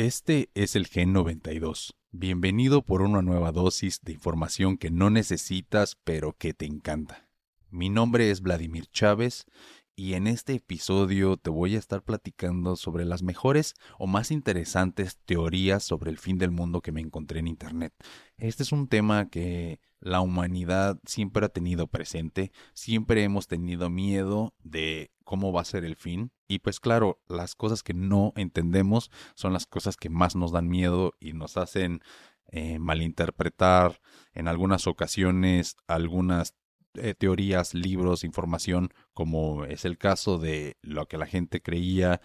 Este 0.00 0.48
es 0.54 0.76
el 0.76 0.86
Gen 0.86 1.12
92. 1.12 1.94
Bienvenido 2.10 2.80
por 2.80 3.02
una 3.02 3.20
nueva 3.20 3.52
dosis 3.52 4.00
de 4.00 4.12
información 4.12 4.78
que 4.78 4.90
no 4.90 5.10
necesitas 5.10 5.98
pero 6.04 6.32
que 6.32 6.54
te 6.54 6.64
encanta. 6.64 7.28
Mi 7.68 7.90
nombre 7.90 8.30
es 8.30 8.40
Vladimir 8.40 8.86
Chávez 8.86 9.44
y 10.00 10.14
en 10.14 10.26
este 10.26 10.54
episodio 10.54 11.36
te 11.36 11.50
voy 11.50 11.76
a 11.76 11.78
estar 11.78 12.02
platicando 12.02 12.76
sobre 12.76 13.04
las 13.04 13.22
mejores 13.22 13.74
o 13.98 14.06
más 14.06 14.30
interesantes 14.30 15.18
teorías 15.26 15.84
sobre 15.84 16.10
el 16.10 16.16
fin 16.16 16.38
del 16.38 16.50
mundo 16.50 16.80
que 16.80 16.90
me 16.90 17.02
encontré 17.02 17.40
en 17.40 17.48
Internet. 17.48 17.92
Este 18.38 18.62
es 18.62 18.72
un 18.72 18.88
tema 18.88 19.28
que 19.28 19.78
la 19.98 20.22
humanidad 20.22 20.98
siempre 21.04 21.44
ha 21.44 21.50
tenido 21.50 21.86
presente, 21.86 22.50
siempre 22.72 23.24
hemos 23.24 23.46
tenido 23.46 23.90
miedo 23.90 24.54
de 24.64 25.10
cómo 25.22 25.52
va 25.52 25.60
a 25.60 25.66
ser 25.66 25.84
el 25.84 25.96
fin 25.96 26.32
y 26.48 26.60
pues 26.60 26.80
claro, 26.80 27.20
las 27.28 27.54
cosas 27.54 27.82
que 27.82 27.92
no 27.92 28.32
entendemos 28.36 29.10
son 29.34 29.52
las 29.52 29.66
cosas 29.66 29.98
que 29.98 30.08
más 30.08 30.34
nos 30.34 30.50
dan 30.50 30.66
miedo 30.66 31.12
y 31.20 31.34
nos 31.34 31.58
hacen 31.58 32.00
eh, 32.52 32.78
malinterpretar 32.78 34.00
en 34.32 34.48
algunas 34.48 34.86
ocasiones 34.86 35.76
algunas 35.86 36.54
eh, 36.94 37.14
teorías, 37.14 37.72
libros, 37.72 38.24
información, 38.24 38.92
como 39.20 39.66
es 39.66 39.84
el 39.84 39.98
caso 39.98 40.38
de 40.38 40.78
lo 40.80 41.04
que 41.04 41.18
la 41.18 41.26
gente 41.26 41.60
creía 41.60 42.22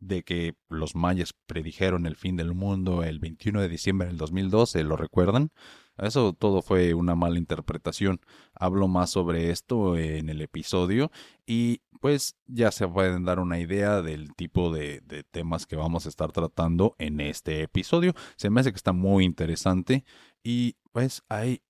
de 0.00 0.24
que 0.24 0.56
los 0.68 0.96
mayas 0.96 1.36
predijeron 1.46 2.04
el 2.04 2.16
fin 2.16 2.34
del 2.34 2.52
mundo 2.52 3.04
el 3.04 3.20
21 3.20 3.60
de 3.60 3.68
diciembre 3.68 4.08
del 4.08 4.16
2012, 4.16 4.82
¿lo 4.82 4.96
recuerdan? 4.96 5.52
Eso 5.98 6.32
todo 6.32 6.62
fue 6.62 6.94
una 6.94 7.14
mala 7.14 7.38
interpretación. 7.38 8.20
Hablo 8.54 8.88
más 8.88 9.10
sobre 9.10 9.50
esto 9.50 9.96
en 9.96 10.30
el 10.30 10.40
episodio 10.40 11.12
y 11.46 11.82
pues 12.00 12.34
ya 12.44 12.72
se 12.72 12.88
pueden 12.88 13.24
dar 13.24 13.38
una 13.38 13.60
idea 13.60 14.02
del 14.02 14.34
tipo 14.34 14.74
de, 14.74 15.02
temas 15.30 15.64
que 15.64 15.76
vamos 15.76 16.06
a 16.06 16.08
estar 16.08 16.32
tratando 16.32 16.96
en 16.98 17.20
este 17.20 17.62
episodio. 17.62 18.14
Se 18.34 18.50
me 18.50 18.62
hace 18.62 18.72
que 18.72 18.78
está 18.78 18.92
muy 18.92 19.24
interesante 19.24 20.04
y 20.42 20.74
pues 20.90 21.22
hay 21.28 21.62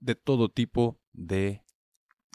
de 0.00 0.16
todo 0.16 0.48
tipo 0.48 0.98
de 1.12 1.62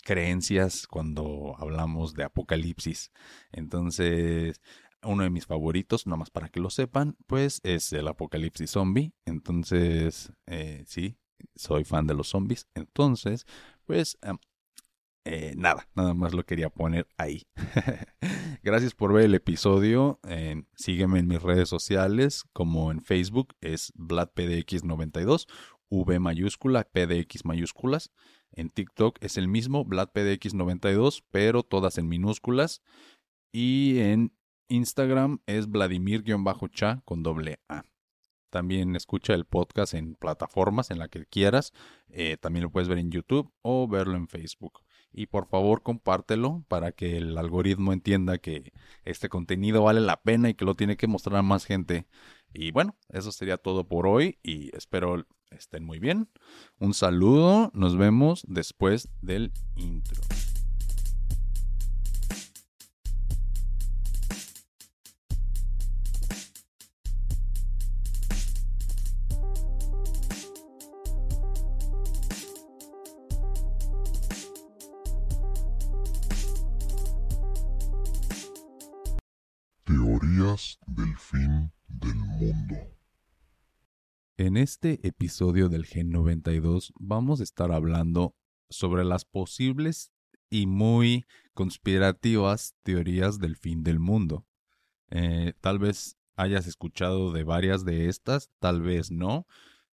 creencias 0.03 0.87
cuando 0.87 1.55
hablamos 1.57 2.13
de 2.13 2.23
apocalipsis. 2.23 3.11
Entonces, 3.51 4.61
uno 5.03 5.23
de 5.23 5.29
mis 5.29 5.45
favoritos, 5.45 6.07
nomás 6.07 6.29
para 6.29 6.49
que 6.49 6.59
lo 6.59 6.69
sepan, 6.69 7.17
pues 7.27 7.59
es 7.63 7.91
el 7.93 8.07
apocalipsis 8.07 8.71
zombie. 8.71 9.13
Entonces, 9.25 10.31
eh, 10.47 10.83
sí, 10.87 11.17
soy 11.55 11.83
fan 11.83 12.07
de 12.07 12.13
los 12.13 12.29
zombies. 12.29 12.67
Entonces, 12.73 13.45
pues 13.85 14.17
eh, 15.25 15.53
nada, 15.55 15.87
nada 15.95 16.13
más 16.13 16.33
lo 16.33 16.45
quería 16.45 16.69
poner 16.69 17.07
ahí. 17.17 17.47
Gracias 18.63 18.93
por 18.93 19.13
ver 19.13 19.25
el 19.25 19.35
episodio. 19.35 20.19
sígueme 20.75 21.19
en 21.19 21.27
mis 21.27 21.41
redes 21.41 21.69
sociales, 21.69 22.43
como 22.53 22.91
en 22.91 23.01
Facebook 23.01 23.55
es 23.61 23.93
VladPDX92, 23.95 25.47
V 25.89 26.19
mayúscula, 26.19 26.83
PDX 26.83 27.45
mayúsculas. 27.45 28.11
En 28.53 28.69
TikTok 28.69 29.17
es 29.21 29.37
el 29.37 29.47
mismo, 29.47 29.85
VladPDX92, 29.85 31.23
pero 31.31 31.63
todas 31.63 31.97
en 31.97 32.07
minúsculas. 32.07 32.81
Y 33.51 33.99
en 33.99 34.33
Instagram 34.69 35.39
es 35.45 35.69
Vladimir-cha 35.69 37.01
con 37.05 37.23
doble 37.23 37.59
A. 37.67 37.83
También 38.49 38.95
escucha 38.95 39.33
el 39.33 39.45
podcast 39.45 39.95
en 39.95 40.13
plataformas 40.13 40.91
en 40.91 40.99
la 40.99 41.07
que 41.07 41.25
quieras. 41.25 41.73
Eh, 42.09 42.37
también 42.39 42.63
lo 42.63 42.69
puedes 42.69 42.87
ver 42.87 42.99
en 42.99 43.09
YouTube 43.09 43.51
o 43.63 43.87
verlo 43.87 44.15
en 44.15 44.27
Facebook. 44.27 44.81
Y 45.11 45.25
por 45.25 45.47
favor 45.47 45.81
compártelo 45.81 46.63
para 46.67 46.91
que 46.91 47.17
el 47.17 47.35
algoritmo 47.37 47.93
entienda 47.93 48.37
que 48.37 48.71
este 49.05 49.27
contenido 49.27 49.83
vale 49.83 50.01
la 50.01 50.21
pena 50.21 50.49
y 50.49 50.53
que 50.53 50.65
lo 50.65 50.75
tiene 50.75 50.97
que 50.97 51.07
mostrar 51.07 51.37
a 51.37 51.41
más 51.41 51.65
gente. 51.65 52.05
Y 52.53 52.69
bueno, 52.69 52.95
eso 53.09 53.31
sería 53.31 53.57
todo 53.57 53.87
por 53.87 54.05
hoy 54.05 54.37
y 54.43 54.75
espero 54.75 55.25
estén 55.55 55.83
muy 55.83 55.99
bien. 55.99 56.29
Un 56.79 56.93
saludo, 56.93 57.71
nos 57.73 57.97
vemos 57.97 58.43
después 58.47 59.09
del 59.21 59.51
intro. 59.75 60.21
Teorías 79.85 80.79
del 80.87 81.17
fin 81.17 81.71
del 81.87 82.15
mundo. 82.15 82.92
En 84.35 84.57
este 84.57 84.99
episodio 85.07 85.69
del 85.69 85.85
Gen 85.85 86.09
92 86.09 86.91
vamos 86.99 87.39
a 87.39 87.43
estar 87.43 87.71
hablando 87.71 88.35
sobre 88.67 89.05
las 89.05 89.25
posibles 89.25 90.11
y 90.49 90.65
muy 90.65 91.25
conspirativas 91.53 92.73
teorías 92.81 93.37
del 93.37 93.55
fin 93.55 93.83
del 93.83 93.99
mundo. 93.99 94.47
Eh, 95.11 95.53
tal 95.61 95.77
vez 95.77 96.17
hayas 96.35 96.65
escuchado 96.65 97.31
de 97.31 97.43
varias 97.43 97.85
de 97.85 98.09
estas, 98.09 98.49
tal 98.57 98.81
vez 98.81 99.11
no. 99.11 99.45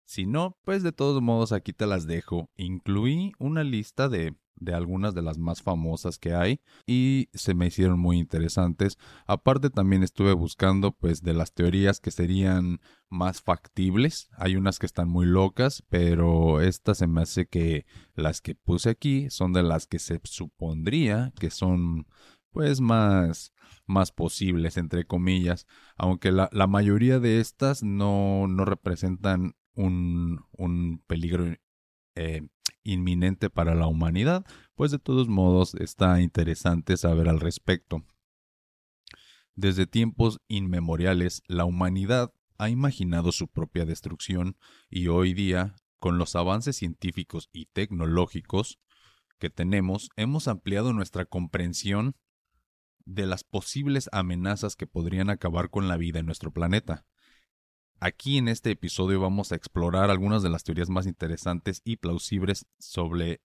Si 0.04 0.24
no, 0.24 0.56
pues 0.62 0.84
de 0.84 0.92
todos 0.92 1.20
modos 1.20 1.50
aquí 1.50 1.72
te 1.72 1.88
las 1.88 2.06
dejo. 2.06 2.48
Incluí 2.54 3.32
una 3.40 3.64
lista 3.64 4.08
de 4.08 4.36
de 4.60 4.74
algunas 4.74 5.14
de 5.14 5.22
las 5.22 5.38
más 5.38 5.62
famosas 5.62 6.18
que 6.18 6.34
hay 6.34 6.60
y 6.86 7.28
se 7.34 7.54
me 7.54 7.66
hicieron 7.66 7.98
muy 7.98 8.18
interesantes. 8.18 8.98
Aparte 9.26 9.70
también 9.70 10.02
estuve 10.02 10.32
buscando 10.32 10.92
pues 10.92 11.22
de 11.22 11.34
las 11.34 11.52
teorías 11.52 12.00
que 12.00 12.10
serían 12.10 12.80
más 13.08 13.40
factibles. 13.40 14.28
Hay 14.36 14.56
unas 14.56 14.78
que 14.78 14.86
están 14.86 15.08
muy 15.08 15.26
locas, 15.26 15.84
pero 15.88 16.60
esta 16.60 16.94
se 16.94 17.06
me 17.06 17.22
hace 17.22 17.46
que 17.46 17.86
las 18.14 18.40
que 18.40 18.54
puse 18.54 18.90
aquí 18.90 19.30
son 19.30 19.52
de 19.52 19.62
las 19.62 19.86
que 19.86 19.98
se 19.98 20.20
supondría 20.24 21.32
que 21.38 21.50
son 21.50 22.06
pues 22.50 22.80
más 22.80 23.52
más 23.86 24.10
posibles 24.10 24.76
entre 24.76 25.04
comillas 25.04 25.66
aunque 25.96 26.32
la, 26.32 26.48
la 26.52 26.66
mayoría 26.66 27.18
de 27.20 27.40
estas 27.40 27.82
no, 27.82 28.46
no 28.48 28.64
representan 28.64 29.54
un, 29.74 30.44
un 30.52 31.02
peligro 31.06 31.54
eh, 32.18 32.48
inminente 32.82 33.48
para 33.48 33.74
la 33.74 33.86
humanidad, 33.86 34.44
pues 34.74 34.90
de 34.90 34.98
todos 34.98 35.28
modos 35.28 35.74
está 35.74 36.20
interesante 36.20 36.96
saber 36.96 37.28
al 37.28 37.38
respecto. 37.38 38.04
Desde 39.54 39.86
tiempos 39.86 40.40
inmemoriales, 40.48 41.42
la 41.46 41.64
humanidad 41.64 42.32
ha 42.58 42.70
imaginado 42.70 43.30
su 43.30 43.48
propia 43.48 43.84
destrucción 43.84 44.56
y 44.90 45.08
hoy 45.08 45.32
día, 45.32 45.76
con 46.00 46.18
los 46.18 46.34
avances 46.34 46.76
científicos 46.76 47.50
y 47.52 47.66
tecnológicos 47.66 48.78
que 49.38 49.50
tenemos, 49.50 50.10
hemos 50.16 50.48
ampliado 50.48 50.92
nuestra 50.92 51.24
comprensión 51.24 52.16
de 53.04 53.26
las 53.26 53.44
posibles 53.44 54.08
amenazas 54.12 54.76
que 54.76 54.86
podrían 54.86 55.30
acabar 55.30 55.70
con 55.70 55.88
la 55.88 55.96
vida 55.96 56.18
en 56.18 56.26
nuestro 56.26 56.52
planeta. 56.52 57.06
Aquí 58.00 58.38
en 58.38 58.46
este 58.46 58.70
episodio 58.70 59.18
vamos 59.18 59.50
a 59.50 59.56
explorar 59.56 60.08
algunas 60.08 60.44
de 60.44 60.50
las 60.50 60.62
teorías 60.62 60.88
más 60.88 61.06
interesantes 61.06 61.82
y 61.84 61.96
plausibles 61.96 62.64
sobre 62.78 63.40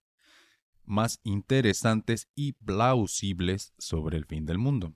más 0.85 1.19
interesantes 1.23 2.27
y 2.35 2.53
plausibles 2.53 3.73
sobre 3.79 4.15
el 4.15 4.25
fin 4.25 4.45
del 4.45 4.59
mundo, 4.59 4.93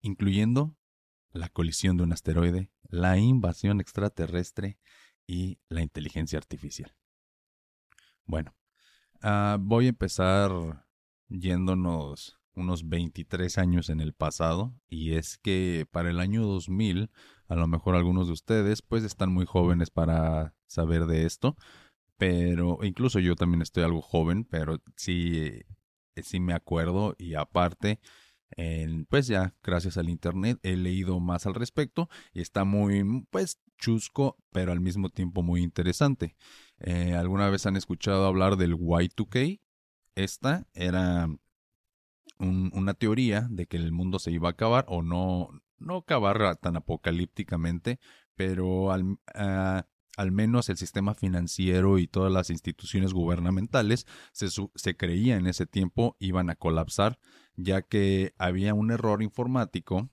incluyendo 0.00 0.78
la 1.32 1.50
colisión 1.50 1.98
de 1.98 2.04
un 2.04 2.12
asteroide, 2.12 2.70
la 2.88 3.18
invasión 3.18 3.82
extraterrestre 3.82 4.78
y 5.26 5.58
la 5.68 5.82
inteligencia 5.82 6.38
artificial. 6.38 6.96
Bueno, 8.24 8.54
uh, 9.22 9.58
voy 9.58 9.86
a 9.86 9.90
empezar 9.90 10.86
yéndonos 11.28 12.40
unos 12.54 12.88
23 12.88 13.58
años 13.58 13.90
en 13.90 14.00
el 14.00 14.14
pasado 14.14 14.74
y 14.88 15.16
es 15.16 15.36
que 15.36 15.86
para 15.90 16.08
el 16.08 16.20
año 16.20 16.46
2000 16.46 17.10
a 17.48 17.54
lo 17.56 17.66
mejor 17.66 17.96
algunos 17.96 18.26
de 18.26 18.32
ustedes 18.32 18.82
pues 18.82 19.04
están 19.04 19.32
muy 19.32 19.46
jóvenes 19.46 19.90
para 19.90 20.54
saber 20.66 21.06
de 21.06 21.26
esto 21.26 21.56
pero 22.16 22.78
incluso 22.82 23.18
yo 23.18 23.34
también 23.34 23.62
estoy 23.62 23.84
algo 23.84 24.02
joven 24.02 24.44
pero 24.44 24.78
sí 24.96 25.62
sí 26.22 26.40
me 26.40 26.54
acuerdo 26.54 27.14
y 27.18 27.34
aparte 27.34 28.00
pues 29.08 29.26
ya 29.26 29.54
gracias 29.62 29.96
al 29.96 30.08
internet 30.08 30.58
he 30.62 30.76
leído 30.76 31.18
más 31.18 31.46
al 31.46 31.54
respecto 31.54 32.08
y 32.32 32.40
está 32.40 32.64
muy 32.64 33.26
pues 33.30 33.60
chusco 33.78 34.36
pero 34.52 34.72
al 34.72 34.80
mismo 34.80 35.08
tiempo 35.10 35.42
muy 35.42 35.62
interesante. 35.62 36.36
Eh, 36.78 37.14
alguna 37.14 37.50
vez 37.50 37.66
han 37.66 37.76
escuchado 37.76 38.26
hablar 38.26 38.56
del 38.56 38.76
Y2K 38.76 39.60
esta 40.14 40.66
era 40.74 41.28
una 42.38 42.94
teoría 42.94 43.46
de 43.50 43.66
que 43.66 43.76
el 43.76 43.92
mundo 43.92 44.18
se 44.18 44.30
iba 44.30 44.48
a 44.48 44.52
acabar 44.52 44.84
o 44.88 45.02
no, 45.02 45.48
no 45.78 45.98
acabar 45.98 46.56
tan 46.56 46.76
apocalípticamente, 46.76 47.98
pero 48.34 48.92
al, 48.92 49.18
ah, 49.34 49.86
al 50.16 50.32
menos 50.32 50.68
el 50.68 50.76
sistema 50.76 51.14
financiero 51.14 51.98
y 51.98 52.06
todas 52.06 52.32
las 52.32 52.50
instituciones 52.50 53.12
gubernamentales 53.12 54.06
se, 54.32 54.48
se 54.74 54.96
creía 54.96 55.36
en 55.36 55.46
ese 55.46 55.66
tiempo 55.66 56.16
iban 56.18 56.50
a 56.50 56.56
colapsar, 56.56 57.18
ya 57.56 57.82
que 57.82 58.34
había 58.38 58.74
un 58.74 58.90
error 58.90 59.22
informático 59.22 60.10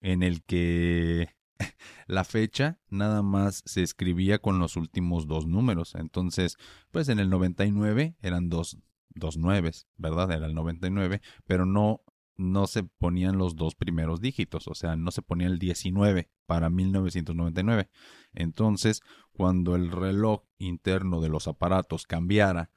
en 0.00 0.22
el 0.22 0.42
que 0.44 1.28
la 2.06 2.24
fecha 2.24 2.78
nada 2.88 3.22
más 3.22 3.62
se 3.64 3.82
escribía 3.82 4.38
con 4.38 4.58
los 4.58 4.76
últimos 4.76 5.26
dos 5.26 5.46
números. 5.46 5.94
Entonces, 5.94 6.56
pues 6.90 7.08
en 7.08 7.18
el 7.18 7.30
99 7.30 8.16
eran 8.20 8.48
dos, 8.48 8.78
dos 9.14 9.36
nueves, 9.36 9.86
¿verdad? 9.96 10.30
Era 10.32 10.46
el 10.46 10.54
99, 10.54 11.20
pero 11.46 11.66
no, 11.66 12.02
no 12.36 12.66
se 12.66 12.82
ponían 12.82 13.38
los 13.38 13.56
dos 13.56 13.74
primeros 13.74 14.20
dígitos, 14.20 14.68
o 14.68 14.74
sea, 14.74 14.96
no 14.96 15.10
se 15.10 15.22
ponía 15.22 15.46
el 15.46 15.58
19 15.58 16.30
para 16.46 16.70
1999. 16.70 17.88
Entonces, 18.32 19.02
cuando 19.32 19.76
el 19.76 19.90
reloj 19.90 20.42
interno 20.58 21.20
de 21.20 21.28
los 21.28 21.48
aparatos 21.48 22.06
cambiara 22.06 22.70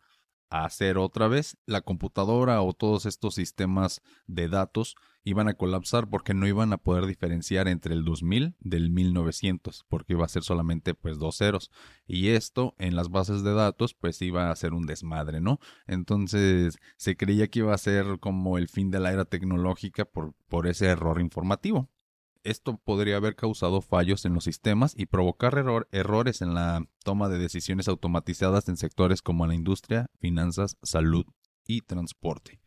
a 0.50 0.66
hacer 0.66 0.98
otra 0.98 1.28
vez, 1.28 1.58
la 1.66 1.82
computadora 1.82 2.62
o 2.62 2.74
todos 2.74 3.06
estos 3.06 3.36
sistemas 3.36 4.02
de 4.28 4.48
datos 4.48 4.96
iban 5.24 5.50
a 5.50 5.56
colapsar 5.56 6.10
porque 6.10 6.34
no 6.34 6.48
iban 6.48 6.72
a 6.72 6.78
poder 6.78 7.06
diferenciar 7.06 7.68
entre 7.68 7.94
el 7.94 8.06
2000 8.06 8.56
del 8.60 8.90
1900, 8.90 9.86
porque 9.90 10.14
iba 10.14 10.26
a 10.26 10.30
ser 10.30 10.44
solamente 10.44 10.94
pues 10.94 11.20
dos 11.20 11.38
ceros. 11.38 11.70
Y 12.06 12.30
esto 12.30 12.76
en 12.78 12.96
las 12.96 13.10
bases 13.10 13.44
de 13.44 13.54
datos 13.54 13.94
pues 13.94 14.22
iba 14.22 14.50
a 14.50 14.56
ser 14.56 14.74
un 14.74 14.86
desmadre, 14.86 15.42
¿no? 15.42 15.60
Entonces 15.86 16.78
se 16.96 17.18
creía 17.18 17.48
que 17.48 17.60
iba 17.60 17.74
a 17.74 17.78
ser 17.78 18.20
como 18.20 18.58
el 18.58 18.70
fin 18.70 18.90
de 18.90 19.00
la 19.00 19.12
era 19.12 19.26
tecnológica 19.26 20.06
por, 20.06 20.34
por 20.48 20.66
ese 20.66 20.86
error 20.86 21.20
informativo. 21.20 21.90
Esto 22.48 22.78
podría 22.78 23.18
haber 23.18 23.36
causado 23.36 23.82
fallos 23.82 24.24
en 24.24 24.34
los 24.34 24.46
sistemas 24.46 24.94
y 24.98 25.08
provocar 25.08 25.54
errores 25.92 26.42
en 26.42 26.54
la 26.54 26.88
toma 27.04 27.28
de 27.28 27.40
decisiones 27.40 27.90
automatizadas 27.90 28.70
en 28.70 28.78
sectores 28.78 29.22
como 29.22 29.46
la 29.46 29.54
industria, 29.54 30.10
finanzas, 30.18 30.78
salud 30.82 31.26
y 31.66 31.82
transporte. 31.82 32.62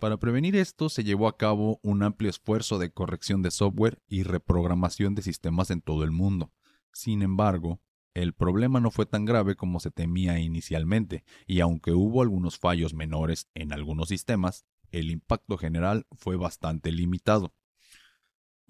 Para 0.00 0.16
prevenir 0.16 0.56
esto 0.56 0.88
se 0.88 1.04
llevó 1.04 1.28
a 1.28 1.36
cabo 1.36 1.78
un 1.84 2.02
amplio 2.02 2.30
esfuerzo 2.30 2.80
de 2.80 2.90
corrección 2.90 3.42
de 3.42 3.52
software 3.52 4.02
y 4.08 4.24
reprogramación 4.24 5.14
de 5.14 5.22
sistemas 5.22 5.70
en 5.70 5.82
todo 5.82 6.02
el 6.02 6.10
mundo. 6.10 6.50
Sin 6.92 7.22
embargo, 7.22 7.80
el 8.14 8.32
problema 8.32 8.80
no 8.80 8.90
fue 8.90 9.06
tan 9.06 9.24
grave 9.24 9.54
como 9.54 9.78
se 9.78 9.92
temía 9.92 10.40
inicialmente, 10.40 11.22
y 11.46 11.60
aunque 11.60 11.92
hubo 11.92 12.22
algunos 12.22 12.58
fallos 12.58 12.92
menores 12.92 13.48
en 13.54 13.72
algunos 13.72 14.08
sistemas, 14.08 14.64
el 14.90 15.12
impacto 15.12 15.58
general 15.58 16.08
fue 16.10 16.34
bastante 16.34 16.90
limitado. 16.90 17.54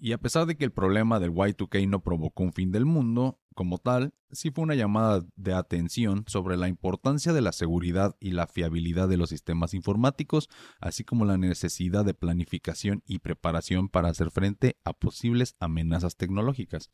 Y 0.03 0.11
a 0.11 0.17
pesar 0.17 0.45
de 0.47 0.57
que 0.57 0.65
el 0.65 0.73
problema 0.73 1.21
del 1.21 1.31
Y2K 1.31 1.87
no 1.87 2.03
provocó 2.03 2.43
un 2.43 2.51
fin 2.51 2.73
del 2.73 2.83
mundo, 2.85 3.39
como 3.55 3.77
tal, 3.77 4.13
sí 4.31 4.51
fue 4.51 4.65
una 4.65 4.75
llamada 4.75 5.25
de 5.37 5.53
atención 5.53 6.25
sobre 6.27 6.57
la 6.57 6.67
importancia 6.67 7.31
de 7.31 7.39
la 7.39 7.53
seguridad 7.53 8.17
y 8.19 8.31
la 8.31 8.47
fiabilidad 8.47 9.07
de 9.07 9.15
los 9.15 9.29
sistemas 9.29 9.73
informáticos, 9.73 10.49
así 10.81 11.05
como 11.05 11.23
la 11.23 11.37
necesidad 11.37 12.03
de 12.03 12.13
planificación 12.13 13.01
y 13.05 13.19
preparación 13.19 13.87
para 13.87 14.09
hacer 14.09 14.29
frente 14.29 14.75
a 14.83 14.91
posibles 14.91 15.55
amenazas 15.61 16.17
tecnológicas. 16.17 16.91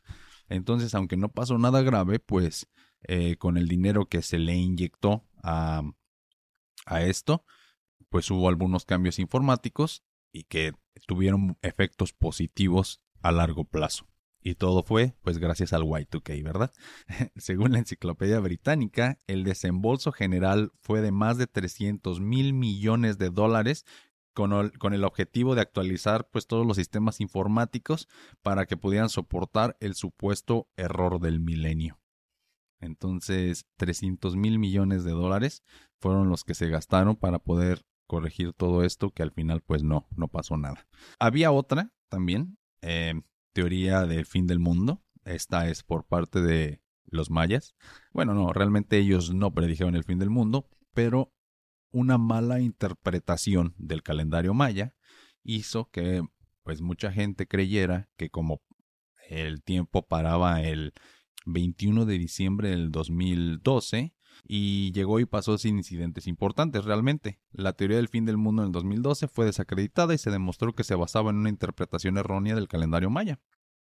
Entonces, 0.47 0.93
aunque 0.93 1.17
no 1.17 1.29
pasó 1.29 1.57
nada 1.57 1.81
grave, 1.81 2.19
pues 2.19 2.69
eh, 3.07 3.37
con 3.37 3.57
el 3.57 3.67
dinero 3.67 4.05
que 4.05 4.21
se 4.21 4.37
le 4.37 4.53
inyectó 4.55 5.25
a, 5.41 5.81
a 6.85 7.01
esto, 7.01 7.43
pues 8.09 8.29
hubo 8.29 8.49
algunos 8.49 8.85
cambios 8.85 9.17
informáticos 9.17 10.03
y 10.31 10.43
que 10.43 10.73
tuvieron 11.07 11.57
efectos 11.61 12.13
positivos 12.13 13.01
a 13.21 13.31
largo 13.31 13.65
plazo. 13.65 14.07
Y 14.41 14.55
todo 14.55 14.83
fue, 14.83 15.15
pues 15.21 15.37
gracias 15.37 15.73
al 15.73 15.83
Y2K, 15.83 16.43
¿verdad? 16.43 16.71
Según 17.35 17.73
la 17.73 17.79
Enciclopedia 17.79 18.39
Británica, 18.39 19.19
el 19.27 19.43
desembolso 19.43 20.11
general 20.11 20.71
fue 20.79 21.01
de 21.01 21.11
más 21.11 21.37
de 21.37 21.47
300 21.47 22.21
mil 22.21 22.53
millones 22.53 23.17
de 23.17 23.31
dólares 23.31 23.85
con 24.33 24.53
el, 24.53 24.77
con 24.77 24.93
el, 24.93 25.03
objetivo 25.03 25.55
de 25.55 25.61
actualizar 25.61 26.29
pues 26.29 26.47
todos 26.47 26.65
los 26.65 26.77
sistemas 26.77 27.19
informáticos 27.19 28.07
para 28.41 28.65
que 28.65 28.77
pudieran 28.77 29.09
soportar 29.09 29.75
el 29.81 29.95
supuesto 29.95 30.69
error 30.77 31.19
del 31.19 31.41
milenio. 31.41 31.99
Entonces, 32.79 33.65
300 33.75 34.37
mil 34.37 34.57
millones 34.57 35.03
de 35.03 35.11
dólares 35.11 35.63
fueron 35.99 36.29
los 36.29 36.45
que 36.45 36.53
se 36.53 36.69
gastaron 36.69 37.17
para 37.17 37.39
poder 37.39 37.83
corregir 38.09 38.53
todo 38.53 38.83
esto 38.83 39.11
que 39.11 39.21
al 39.21 39.31
final 39.31 39.61
pues 39.61 39.83
no, 39.83 40.07
no 40.15 40.27
pasó 40.27 40.57
nada. 40.57 40.87
Había 41.19 41.51
otra 41.51 41.93
también, 42.09 42.57
eh, 42.81 43.13
teoría 43.53 44.07
del 44.07 44.25
fin 44.25 44.47
del 44.47 44.57
mundo. 44.57 45.03
Esta 45.25 45.69
es 45.69 45.83
por 45.83 46.07
parte 46.07 46.41
de 46.41 46.81
los 47.05 47.29
mayas. 47.29 47.75
Bueno, 48.11 48.33
no, 48.33 48.51
realmente 48.51 48.97
ellos 48.97 49.31
no 49.31 49.53
predijeron 49.53 49.95
el 49.95 50.03
fin 50.03 50.17
del 50.17 50.31
mundo, 50.31 50.67
pero 50.95 51.31
una 51.91 52.17
mala 52.17 52.59
interpretación 52.59 53.75
del 53.77 54.01
calendario 54.01 54.55
maya 54.55 54.95
hizo 55.43 55.91
que 55.91 56.23
pues 56.63 56.81
mucha 56.81 57.11
gente 57.11 57.47
creyera 57.47 58.09
que 58.17 58.31
como 58.31 58.63
el 59.29 59.61
tiempo 59.61 60.07
paraba 60.07 60.63
el 60.63 60.93
21 61.45 62.05
de 62.05 62.17
diciembre 62.17 62.69
del 62.69 62.91
2012, 62.91 64.15
y 64.47 64.91
llegó 64.91 65.19
y 65.19 65.25
pasó 65.25 65.57
sin 65.57 65.77
incidentes 65.77 66.27
importantes 66.27 66.85
realmente. 66.85 67.39
La 67.51 67.73
teoría 67.73 67.97
del 67.97 68.07
fin 68.07 68.25
del 68.25 68.37
mundo 68.37 68.61
en 68.61 68.67
el 68.67 68.71
2012 68.71 69.27
fue 69.27 69.45
desacreditada 69.45 70.13
y 70.13 70.17
se 70.17 70.31
demostró 70.31 70.73
que 70.73 70.83
se 70.83 70.95
basaba 70.95 71.31
en 71.31 71.37
una 71.37 71.49
interpretación 71.49 72.17
errónea 72.17 72.55
del 72.55 72.67
calendario 72.67 73.09
maya. 73.09 73.39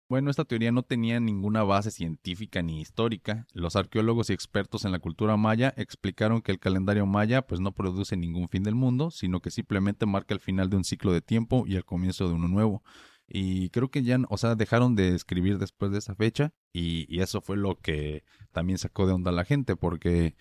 Bueno, 0.08 0.30
esta 0.30 0.46
teoría 0.46 0.72
no 0.72 0.84
tenía 0.84 1.20
ninguna 1.20 1.64
base 1.64 1.90
científica 1.90 2.62
ni 2.62 2.80
histórica. 2.80 3.48
Los 3.54 3.76
arqueólogos 3.76 4.30
y 4.30 4.34
expertos 4.34 4.86
en 4.86 4.92
la 4.92 5.00
cultura 5.00 5.36
maya 5.36 5.74
explicaron 5.78 6.44
que 6.44 6.52
el 6.52 6.60
calendario 6.60 7.08
maya 7.08 7.42
pues 7.42 7.60
no 7.60 7.72
produce 7.72 8.16
ningún 8.16 8.48
fin 8.48 8.62
del 8.62 8.76
mundo, 8.76 9.10
sino 9.10 9.40
que 9.40 9.50
simplemente 9.50 10.06
marca 10.06 10.36
el 10.36 10.40
final 10.40 10.70
de 10.70 10.78
un 10.78 10.84
ciclo 10.84 11.12
de 11.12 11.22
tiempo 11.22 11.66
y 11.66 11.76
el 11.76 11.86
comienzo 11.86 12.28
de 12.28 12.36
uno 12.36 12.48
nuevo. 12.48 12.84
Y 13.28 13.70
creo 13.70 13.90
que 13.90 14.04
ya, 14.04 14.20
o 14.30 14.38
sea, 14.38 14.56
dejaron 14.56 14.96
de 14.96 15.16
escribir 15.16 15.58
después 15.58 15.92
de 15.92 15.98
esa 15.98 16.16
fecha 16.16 16.54
y, 16.72 17.06
y 17.10 17.22
eso 17.22 17.42
fue 17.42 17.58
lo 17.58 17.80
que 17.80 18.24
también 18.52 18.78
sacó 18.78 19.08
de 19.08 19.14
onda 19.14 19.32
a 19.32 19.34
la 19.34 19.46
gente 19.46 19.76
porque, 19.76 20.36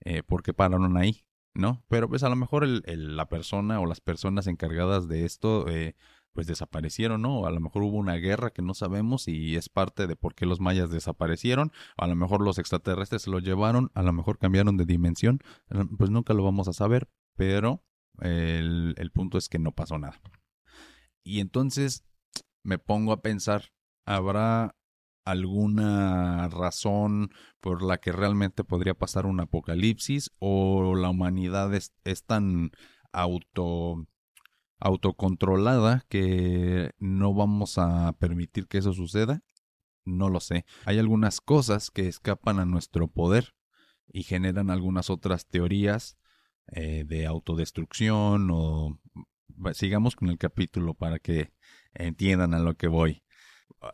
eh, 0.00 0.22
porque 0.22 0.54
pararon 0.54 0.96
ahí, 0.96 1.24
¿no? 1.54 1.84
Pero 1.88 2.08
pues 2.08 2.22
a 2.22 2.30
lo 2.30 2.36
mejor 2.36 2.64
el, 2.64 2.82
la 3.16 3.28
persona 3.28 3.80
o 3.80 3.86
las 3.86 4.00
personas 4.00 4.46
encargadas 4.46 5.06
de 5.06 5.26
esto 5.26 5.68
eh, 5.68 5.96
pues 6.32 6.46
desaparecieron, 6.46 7.20
¿no? 7.20 7.44
A 7.44 7.50
lo 7.50 7.60
mejor 7.60 7.82
hubo 7.82 7.98
una 7.98 8.14
guerra 8.14 8.50
que 8.50 8.62
no 8.62 8.72
sabemos 8.72 9.28
y 9.28 9.56
es 9.56 9.68
parte 9.68 10.06
de 10.06 10.16
por 10.16 10.34
qué 10.34 10.46
los 10.46 10.60
mayas 10.60 10.90
desaparecieron, 10.90 11.72
a 11.98 12.06
lo 12.06 12.16
mejor 12.16 12.40
los 12.40 12.58
extraterrestres 12.58 13.22
se 13.22 13.30
lo 13.30 13.40
llevaron, 13.40 13.90
a 13.94 14.02
lo 14.02 14.14
mejor 14.14 14.38
cambiaron 14.38 14.78
de 14.78 14.86
dimensión, 14.86 15.40
pues 15.98 16.10
nunca 16.10 16.32
lo 16.32 16.44
vamos 16.44 16.68
a 16.68 16.72
saber, 16.72 17.08
pero 17.36 17.82
el, 18.20 18.94
el 18.96 19.10
punto 19.10 19.36
es 19.36 19.48
que 19.50 19.58
no 19.58 19.72
pasó 19.72 19.98
nada. 19.98 20.20
Y 21.22 21.40
entonces 21.40 22.04
me 22.62 22.78
pongo 22.78 23.12
a 23.12 23.22
pensar, 23.22 23.72
¿habrá 24.04 24.76
alguna 25.24 26.48
razón 26.48 27.30
por 27.60 27.82
la 27.82 27.98
que 27.98 28.12
realmente 28.12 28.64
podría 28.64 28.94
pasar 28.94 29.26
un 29.26 29.40
apocalipsis 29.40 30.30
o 30.38 30.94
la 30.94 31.10
humanidad 31.10 31.72
es, 31.74 31.92
tan 32.26 32.70
auto 33.12 34.06
autocontrolada 34.78 36.06
que 36.08 36.92
no 36.98 37.34
vamos 37.34 37.76
a 37.76 38.12
permitir 38.18 38.66
que 38.66 38.78
eso 38.78 38.92
suceda? 38.92 39.42
No 40.04 40.30
lo 40.30 40.40
sé. 40.40 40.64
Hay 40.86 40.98
algunas 40.98 41.40
cosas 41.40 41.90
que 41.90 42.08
escapan 42.08 42.58
a 42.58 42.64
nuestro 42.64 43.08
poder 43.08 43.54
y 44.08 44.22
generan 44.22 44.70
algunas 44.70 45.10
otras 45.10 45.46
teorías 45.46 46.16
eh, 46.72 47.04
de 47.06 47.26
autodestrucción 47.26 48.48
o 48.50 48.98
sigamos 49.74 50.16
con 50.16 50.28
el 50.28 50.38
capítulo 50.38 50.94
para 50.94 51.18
que 51.18 51.52
entiendan 51.94 52.54
a 52.54 52.58
lo 52.58 52.74
que 52.74 52.88
voy. 52.88 53.22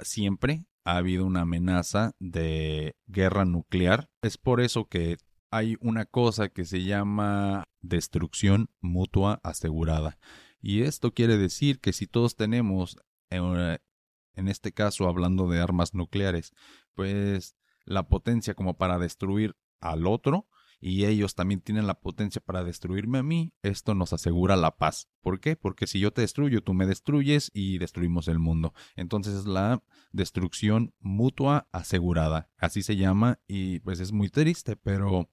Siempre 0.02 0.66
ha 0.84 0.96
habido 0.96 1.26
una 1.26 1.42
amenaza 1.42 2.12
de 2.18 2.96
guerra 3.06 3.44
nuclear. 3.44 4.08
Es 4.22 4.38
por 4.38 4.60
eso 4.60 4.86
que 4.86 5.18
hay 5.50 5.76
una 5.80 6.04
cosa 6.04 6.48
que 6.48 6.64
se 6.64 6.84
llama 6.84 7.64
destrucción 7.80 8.68
mutua 8.80 9.40
asegurada. 9.42 10.18
Y 10.60 10.82
esto 10.82 11.12
quiere 11.12 11.38
decir 11.38 11.80
que 11.80 11.92
si 11.92 12.06
todos 12.06 12.36
tenemos, 12.36 12.98
eh, 13.30 13.78
en 14.34 14.48
este 14.48 14.72
caso 14.72 15.08
hablando 15.08 15.48
de 15.48 15.60
armas 15.60 15.94
nucleares, 15.94 16.52
pues 16.94 17.56
la 17.84 18.08
potencia 18.08 18.54
como 18.54 18.76
para 18.76 18.98
destruir 18.98 19.56
al 19.80 20.06
otro, 20.06 20.48
y 20.80 21.06
ellos 21.06 21.34
también 21.34 21.60
tienen 21.60 21.86
la 21.86 22.00
potencia 22.00 22.40
para 22.40 22.64
destruirme 22.64 23.18
a 23.18 23.22
mí, 23.22 23.52
esto 23.62 23.94
nos 23.94 24.12
asegura 24.12 24.56
la 24.56 24.76
paz. 24.76 25.08
¿Por 25.20 25.40
qué? 25.40 25.56
Porque 25.56 25.86
si 25.86 26.00
yo 26.00 26.12
te 26.12 26.20
destruyo, 26.20 26.62
tú 26.62 26.74
me 26.74 26.86
destruyes 26.86 27.50
y 27.54 27.78
destruimos 27.78 28.28
el 28.28 28.38
mundo. 28.38 28.74
Entonces 28.94 29.34
es 29.34 29.46
la 29.46 29.82
destrucción 30.12 30.94
mutua 31.00 31.68
asegurada. 31.72 32.50
Así 32.58 32.82
se 32.82 32.96
llama 32.96 33.40
y 33.46 33.80
pues 33.80 34.00
es 34.00 34.12
muy 34.12 34.28
triste, 34.28 34.76
pero 34.76 35.28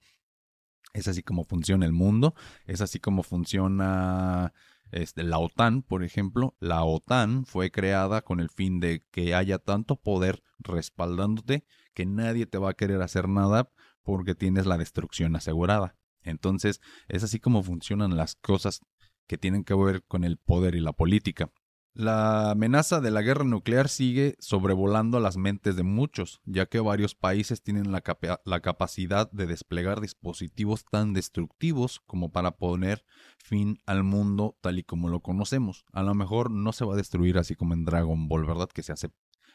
es 0.94 1.08
así 1.08 1.22
como 1.22 1.44
funciona 1.44 1.84
el 1.86 1.92
mundo, 1.92 2.34
es 2.66 2.80
así 2.80 3.00
como 3.00 3.22
funciona 3.22 4.52
este, 4.92 5.24
la 5.24 5.38
OTAN, 5.38 5.82
por 5.82 6.04
ejemplo. 6.04 6.56
La 6.60 6.84
OTAN 6.84 7.44
fue 7.46 7.70
creada 7.70 8.22
con 8.22 8.40
el 8.40 8.48
fin 8.48 8.80
de 8.80 9.04
que 9.10 9.34
haya 9.34 9.58
tanto 9.58 9.96
poder 9.96 10.42
respaldándote 10.58 11.64
que 11.94 12.06
nadie 12.06 12.46
te 12.46 12.58
va 12.58 12.70
a 12.70 12.74
querer 12.74 13.02
hacer 13.02 13.28
nada 13.28 13.70
porque 14.04 14.34
tienes 14.34 14.66
la 14.66 14.78
destrucción 14.78 15.34
asegurada. 15.34 15.96
Entonces, 16.22 16.80
es 17.08 17.24
así 17.24 17.40
como 17.40 17.62
funcionan 17.62 18.16
las 18.16 18.36
cosas 18.36 18.80
que 19.26 19.38
tienen 19.38 19.64
que 19.64 19.74
ver 19.74 20.04
con 20.04 20.24
el 20.24 20.36
poder 20.38 20.74
y 20.74 20.80
la 20.80 20.92
política. 20.92 21.50
La 21.96 22.50
amenaza 22.50 23.00
de 23.00 23.12
la 23.12 23.22
guerra 23.22 23.44
nuclear 23.44 23.88
sigue 23.88 24.34
sobrevolando 24.40 25.20
las 25.20 25.36
mentes 25.36 25.76
de 25.76 25.84
muchos, 25.84 26.40
ya 26.44 26.66
que 26.66 26.80
varios 26.80 27.14
países 27.14 27.62
tienen 27.62 27.92
la, 27.92 28.02
la, 28.44 28.60
capacidad 28.60 29.30
de 29.30 29.46
desplegar 29.46 30.00
dispositivos 30.00 30.84
tan 30.90 31.12
destructivos 31.12 32.00
como 32.04 32.32
para 32.32 32.56
poner 32.56 33.04
fin 33.38 33.78
al 33.86 34.02
mundo 34.02 34.58
tal 34.60 34.80
y 34.80 34.82
como 34.82 35.08
lo 35.08 35.20
conocemos. 35.20 35.84
A 35.92 36.02
lo 36.02 36.14
mejor 36.14 36.50
no 36.50 36.72
se 36.72 36.84
va 36.84 36.94
a 36.94 36.96
destruir 36.96 37.38
así 37.38 37.54
como 37.54 37.74
en 37.74 37.84
Dragon 37.84 38.26
Ball, 38.26 38.44
¿verdad? 38.44 38.68
Que 38.68 38.82
se 38.82 38.90
hace 38.90 39.10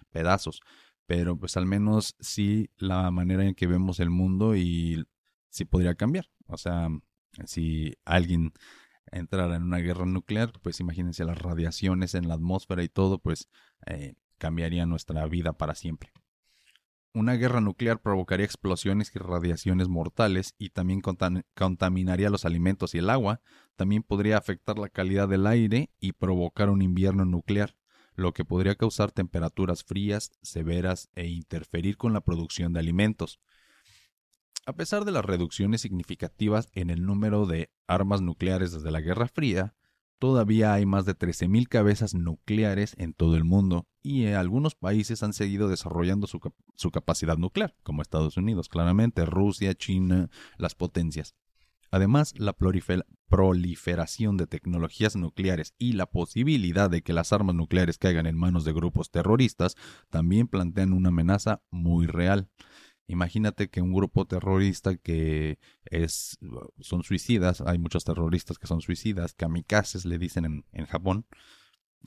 pedazos, 0.09 0.61
pero 1.09 1.35
pues 1.35 1.57
al 1.57 1.65
menos 1.65 2.15
sí 2.19 2.69
la 2.77 3.09
manera 3.09 3.43
en 3.43 3.55
que 3.55 3.65
vemos 3.65 3.99
el 3.99 4.11
mundo 4.11 4.55
y 4.55 5.07
sí 5.49 5.65
podría 5.65 5.95
cambiar. 5.95 6.29
O 6.45 6.55
sea, 6.55 6.87
si 7.45 7.95
alguien 8.05 8.53
entrara 9.11 9.55
en 9.55 9.63
una 9.63 9.79
guerra 9.79 10.05
nuclear, 10.05 10.51
pues 10.61 10.79
imagínense 10.79 11.25
las 11.25 11.39
radiaciones 11.39 12.13
en 12.13 12.27
la 12.27 12.35
atmósfera 12.35 12.83
y 12.83 12.89
todo, 12.89 13.17
pues 13.17 13.49
eh, 13.87 14.13
cambiaría 14.37 14.85
nuestra 14.85 15.25
vida 15.25 15.53
para 15.53 15.73
siempre. 15.73 16.11
Una 17.15 17.33
guerra 17.33 17.59
nuclear 17.59 17.99
provocaría 18.03 18.45
explosiones 18.45 19.11
y 19.15 19.17
radiaciones 19.17 19.87
mortales 19.87 20.53
y 20.59 20.69
también 20.69 21.01
contaminaría 21.55 22.29
los 22.29 22.45
alimentos 22.45 22.93
y 22.93 22.99
el 22.99 23.09
agua. 23.09 23.41
También 23.75 24.03
podría 24.03 24.37
afectar 24.37 24.77
la 24.77 24.89
calidad 24.89 25.27
del 25.27 25.47
aire 25.47 25.89
y 25.99 26.11
provocar 26.11 26.69
un 26.69 26.83
invierno 26.83 27.25
nuclear, 27.25 27.75
lo 28.19 28.33
que 28.33 28.45
podría 28.45 28.75
causar 28.75 29.11
temperaturas 29.11 29.83
frías, 29.83 30.31
severas 30.41 31.09
e 31.15 31.27
interferir 31.27 31.97
con 31.97 32.13
la 32.13 32.21
producción 32.21 32.73
de 32.73 32.79
alimentos. 32.79 33.39
A 34.65 34.73
pesar 34.73 35.05
de 35.05 35.11
las 35.11 35.25
reducciones 35.25 35.81
significativas 35.81 36.69
en 36.73 36.89
el 36.89 37.05
número 37.05 37.45
de 37.45 37.71
armas 37.87 38.21
nucleares 38.21 38.71
desde 38.71 38.91
la 38.91 39.01
Guerra 39.01 39.27
Fría, 39.27 39.73
todavía 40.19 40.73
hay 40.73 40.85
más 40.85 41.05
de 41.05 41.17
13.000 41.17 41.67
cabezas 41.67 42.13
nucleares 42.13 42.93
en 42.97 43.13
todo 43.13 43.35
el 43.35 43.45
mundo 43.45 43.87
y 44.03 44.27
algunos 44.27 44.75
países 44.75 45.23
han 45.23 45.33
seguido 45.33 45.69
desarrollando 45.69 46.27
su, 46.27 46.39
su, 46.75 46.91
capacidad 46.91 47.37
nuclear, 47.37 47.75
como 47.83 48.01
Estados 48.01 48.37
Unidos, 48.37 48.69
claramente, 48.69 49.25
Rusia, 49.25 49.73
China, 49.73 50.29
las 50.57 50.75
potencias. 50.75 51.35
Además, 51.89 52.33
la 52.37 52.53
proliferación 52.53 53.18
de 53.29 54.47
tecnologías 54.47 55.15
nucleares 55.15 55.73
y 55.77 55.93
la 55.93 56.07
posibilidad 56.07 56.89
de 56.89 57.01
que 57.01 57.13
las 57.13 57.31
armas 57.31 57.55
nucleares 57.55 57.97
caigan 57.97 58.25
en 58.25 58.37
manos 58.37 58.65
de 58.65 58.73
grupos 58.73 59.11
terroristas 59.11 59.75
también 60.09 60.47
plantean 60.47 60.93
una 60.93 61.09
amenaza 61.09 61.61
muy 61.69 62.07
real. 62.07 62.49
Imagínate 63.07 63.69
que 63.69 63.81
un 63.81 63.93
grupo 63.93 64.25
terrorista 64.25 64.95
que 64.95 65.57
es 65.85 66.37
son 66.79 67.03
suicidas, 67.03 67.61
hay 67.61 67.79
muchos 67.79 68.03
terroristas 68.03 68.59
que 68.59 68.67
son 68.67 68.81
suicidas, 68.81 69.33
kamikazes 69.33 70.05
le 70.05 70.17
dicen 70.19 70.45
en, 70.45 70.65
en 70.73 70.85
Japón. 70.85 71.25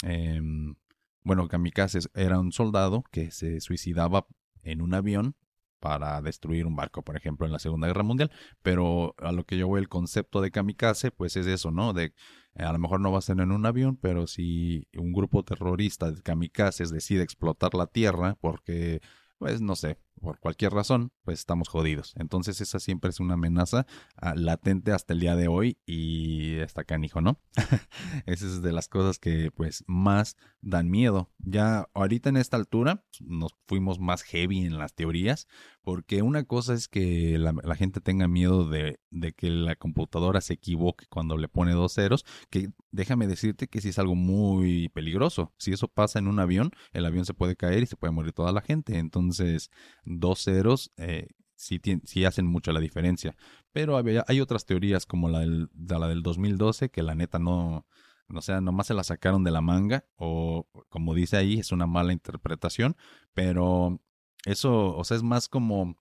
Em, 0.02 0.76
bueno, 1.24 1.48
kamikazes 1.48 2.10
era 2.14 2.38
un 2.38 2.52
soldado 2.52 3.04
que 3.10 3.30
se 3.30 3.60
suicidaba 3.60 4.26
en 4.62 4.80
un 4.80 4.94
avión 4.94 5.36
para 5.82 6.22
destruir 6.22 6.64
un 6.64 6.76
barco, 6.76 7.02
por 7.02 7.16
ejemplo, 7.16 7.44
en 7.44 7.52
la 7.52 7.58
Segunda 7.58 7.88
Guerra 7.88 8.04
Mundial. 8.04 8.30
Pero 8.62 9.16
a 9.18 9.32
lo 9.32 9.44
que 9.44 9.58
yo 9.58 9.68
veo 9.68 9.78
el 9.78 9.88
concepto 9.88 10.40
de 10.40 10.52
kamikaze, 10.52 11.10
pues 11.10 11.36
es 11.36 11.48
eso, 11.48 11.72
¿no? 11.72 11.92
De 11.92 12.14
a 12.54 12.72
lo 12.72 12.78
mejor 12.78 13.00
no 13.00 13.10
va 13.10 13.18
a 13.18 13.22
ser 13.22 13.40
en 13.40 13.50
un 13.50 13.66
avión, 13.66 13.96
pero 13.96 14.28
si 14.28 14.86
un 14.96 15.12
grupo 15.12 15.42
terrorista 15.42 16.12
de 16.12 16.22
kamikazes 16.22 16.90
decide 16.90 17.24
explotar 17.24 17.74
la 17.74 17.86
Tierra 17.88 18.36
porque 18.40 19.00
pues 19.38 19.60
no 19.60 19.74
sé, 19.74 19.98
por 20.22 20.38
cualquier 20.38 20.72
razón, 20.72 21.12
pues 21.24 21.40
estamos 21.40 21.68
jodidos. 21.68 22.14
Entonces 22.16 22.60
esa 22.60 22.78
siempre 22.78 23.10
es 23.10 23.18
una 23.18 23.34
amenaza 23.34 23.86
ah, 24.16 24.34
latente 24.36 24.92
hasta 24.92 25.12
el 25.12 25.20
día 25.20 25.34
de 25.34 25.48
hoy 25.48 25.78
y 25.84 26.54
está 26.60 26.84
canijo, 26.84 27.20
¿no? 27.20 27.40
esa 28.26 28.46
es 28.46 28.62
de 28.62 28.72
las 28.72 28.88
cosas 28.88 29.18
que 29.18 29.50
pues 29.50 29.82
más 29.88 30.36
dan 30.60 30.88
miedo. 30.88 31.30
Ya 31.38 31.88
ahorita 31.92 32.28
en 32.28 32.36
esta 32.36 32.56
altura 32.56 33.04
nos 33.20 33.56
fuimos 33.66 33.98
más 33.98 34.22
heavy 34.22 34.64
en 34.64 34.78
las 34.78 34.94
teorías, 34.94 35.48
porque 35.82 36.22
una 36.22 36.44
cosa 36.44 36.74
es 36.74 36.88
que 36.88 37.38
la, 37.38 37.74
gente 37.74 38.00
tenga 38.00 38.28
miedo 38.28 38.68
de, 38.68 38.98
que 39.36 39.50
la 39.50 39.74
computadora 39.74 40.40
se 40.40 40.54
equivoque 40.54 41.06
cuando 41.08 41.36
le 41.36 41.48
pone 41.48 41.72
dos 41.72 41.94
ceros, 41.94 42.24
que 42.50 42.70
déjame 42.92 43.26
decirte 43.26 43.66
que 43.66 43.80
sí 43.80 43.88
es 43.88 43.98
algo 43.98 44.14
muy 44.14 44.88
peligroso. 44.90 45.52
Si 45.58 45.72
eso 45.72 45.88
pasa 45.88 46.20
en 46.20 46.28
un 46.28 46.38
avión, 46.38 46.70
el 46.92 47.04
avión 47.04 47.24
se 47.24 47.34
puede 47.34 47.56
caer 47.56 47.82
y 47.82 47.86
se 47.86 47.96
puede 47.96 48.12
morir 48.12 48.32
toda 48.32 48.52
la 48.52 48.60
gente. 48.60 48.98
Entonces, 48.98 49.70
dos 50.04 50.44
ceros 50.44 50.92
eh, 50.96 51.26
sí, 51.56 51.80
sí, 52.04 52.24
hacen 52.24 52.46
mucha 52.46 52.72
la 52.72 52.80
diferencia. 52.80 53.34
Pero 53.72 53.96
hay, 53.96 54.40
otras 54.40 54.66
teorías 54.66 55.06
como 55.06 55.28
la 55.28 55.40
del, 55.40 55.68
de 55.72 55.98
la 55.98 56.08
del 56.08 56.22
2012 56.22 56.90
que 56.90 57.02
la 57.02 57.14
neta 57.14 57.38
no... 57.38 57.86
O 58.34 58.40
sea, 58.40 58.60
nomás 58.62 58.86
se 58.86 58.94
la 58.94 59.04
sacaron 59.04 59.44
de 59.44 59.50
la 59.50 59.60
manga 59.60 60.06
o 60.16 60.66
como 60.88 61.12
dice 61.12 61.36
ahí, 61.36 61.58
es 61.58 61.70
una 61.70 61.86
mala 61.86 62.12
interpretación, 62.14 62.96
pero 63.34 64.00
eso, 64.44 64.96
o 64.96 65.04
sea, 65.04 65.16
es 65.16 65.22
más 65.22 65.49
como, 65.49 65.96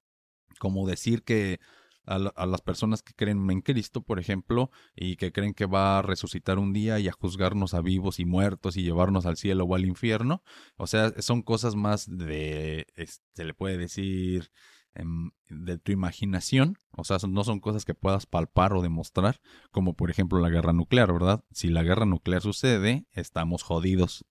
como 0.60 0.88
decir 0.88 1.24
que 1.24 1.60
a, 2.05 2.15
a, 2.15 2.45
las 2.45 2.62
personas 2.62 3.03
que 3.03 3.13
creen 3.13 3.50
en 3.50 3.62
Cristo, 3.62 4.01
por 4.01 4.19
ejemplo, 4.19 4.71
y 4.95 5.15
que 5.17 5.31
creen 5.31 5.53
que 5.53 5.65
va 5.65 6.00
a 6.00 6.01
resucitar 6.01 6.60
un 6.60 6.74
día 6.74 7.00
y 7.00 7.07
a 7.07 7.12
juzgarnos 7.12 7.74
a 7.74 7.81
vivos 7.81 8.19
y 8.19 8.25
muertos 8.25 8.77
y 8.77 8.83
llevarnos 8.83 9.25
al 9.25 9.38
cielo 9.38 9.65
o 9.65 9.75
al 9.75 9.86
infierno. 9.86 10.43
O 10.77 10.88
sea, 10.88 11.13
son 11.21 11.41
cosas 11.43 11.75
más 11.75 12.05
de, 12.07 12.88
se 13.33 13.45
le 13.45 13.53
puede 13.53 13.77
decir, 13.77 14.51
em, 14.95 15.31
de 15.50 15.77
tu 15.77 15.91
imaginación. 15.91 16.79
O 16.91 17.03
sea, 17.03 17.17
no 17.29 17.43
son 17.43 17.60
cosas 17.60 17.86
que 17.86 17.93
puedas 17.93 18.25
palpar 18.25 18.74
o 18.74 18.81
demostrar, 18.81 19.39
como 19.71 19.95
por 19.95 20.10
ejemplo 20.10 20.39
la 20.39 20.50
guerra 20.50 20.74
nuclear, 20.74 21.13
¿verdad? 21.13 21.43
Si 21.51 21.69
la 21.69 21.83
guerra 21.83 22.05
nuclear 22.05 22.41
sucede, 22.41 23.05
estamos 23.12 23.63
jodidos 23.63 24.25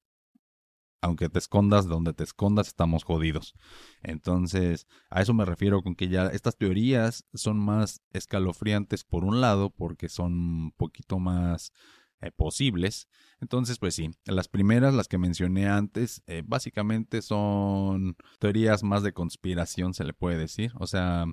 aunque 1.01 1.29
te 1.29 1.39
escondas 1.39 1.87
donde 1.87 2.13
te 2.13 2.25
escondas, 2.25 2.69
estamos 2.69 3.05
jodidos. 3.05 3.55
Entonces, 4.03 4.87
a 5.11 5.23
eso 5.23 5.35
me 5.35 5.45
refiero 5.45 5.83
con 5.83 5.95
que 5.95 6.09
ya 6.09 6.27
estas 6.27 6.57
teorías 6.57 7.25
son 7.35 7.59
más 7.59 8.03
escalofriantes 8.13 9.05
por 9.05 9.25
un 9.25 9.41
lado, 9.41 9.71
porque 9.71 10.09
son 10.09 10.33
un 10.33 10.73
poquito 10.73 11.19
más 11.19 11.73
eh, 12.21 12.31
posibles. 12.33 13.09
Entonces, 13.41 13.79
pues 13.79 13.95
sí, 13.95 14.11
las 14.27 14.49
primeras, 14.49 14.93
las 14.93 15.09
que 15.09 15.17
mencioné 15.17 15.69
antes, 15.69 16.23
eh, 16.27 16.43
básicamente 16.45 17.23
son 17.23 18.17
teorías 18.39 18.83
más 18.83 19.03
de 19.03 19.15
conspiración, 19.15 19.95
se 19.95 20.05
le 20.05 20.13
puede 20.13 20.37
decir. 20.37 20.73
O 20.79 20.87
sea, 20.87 21.25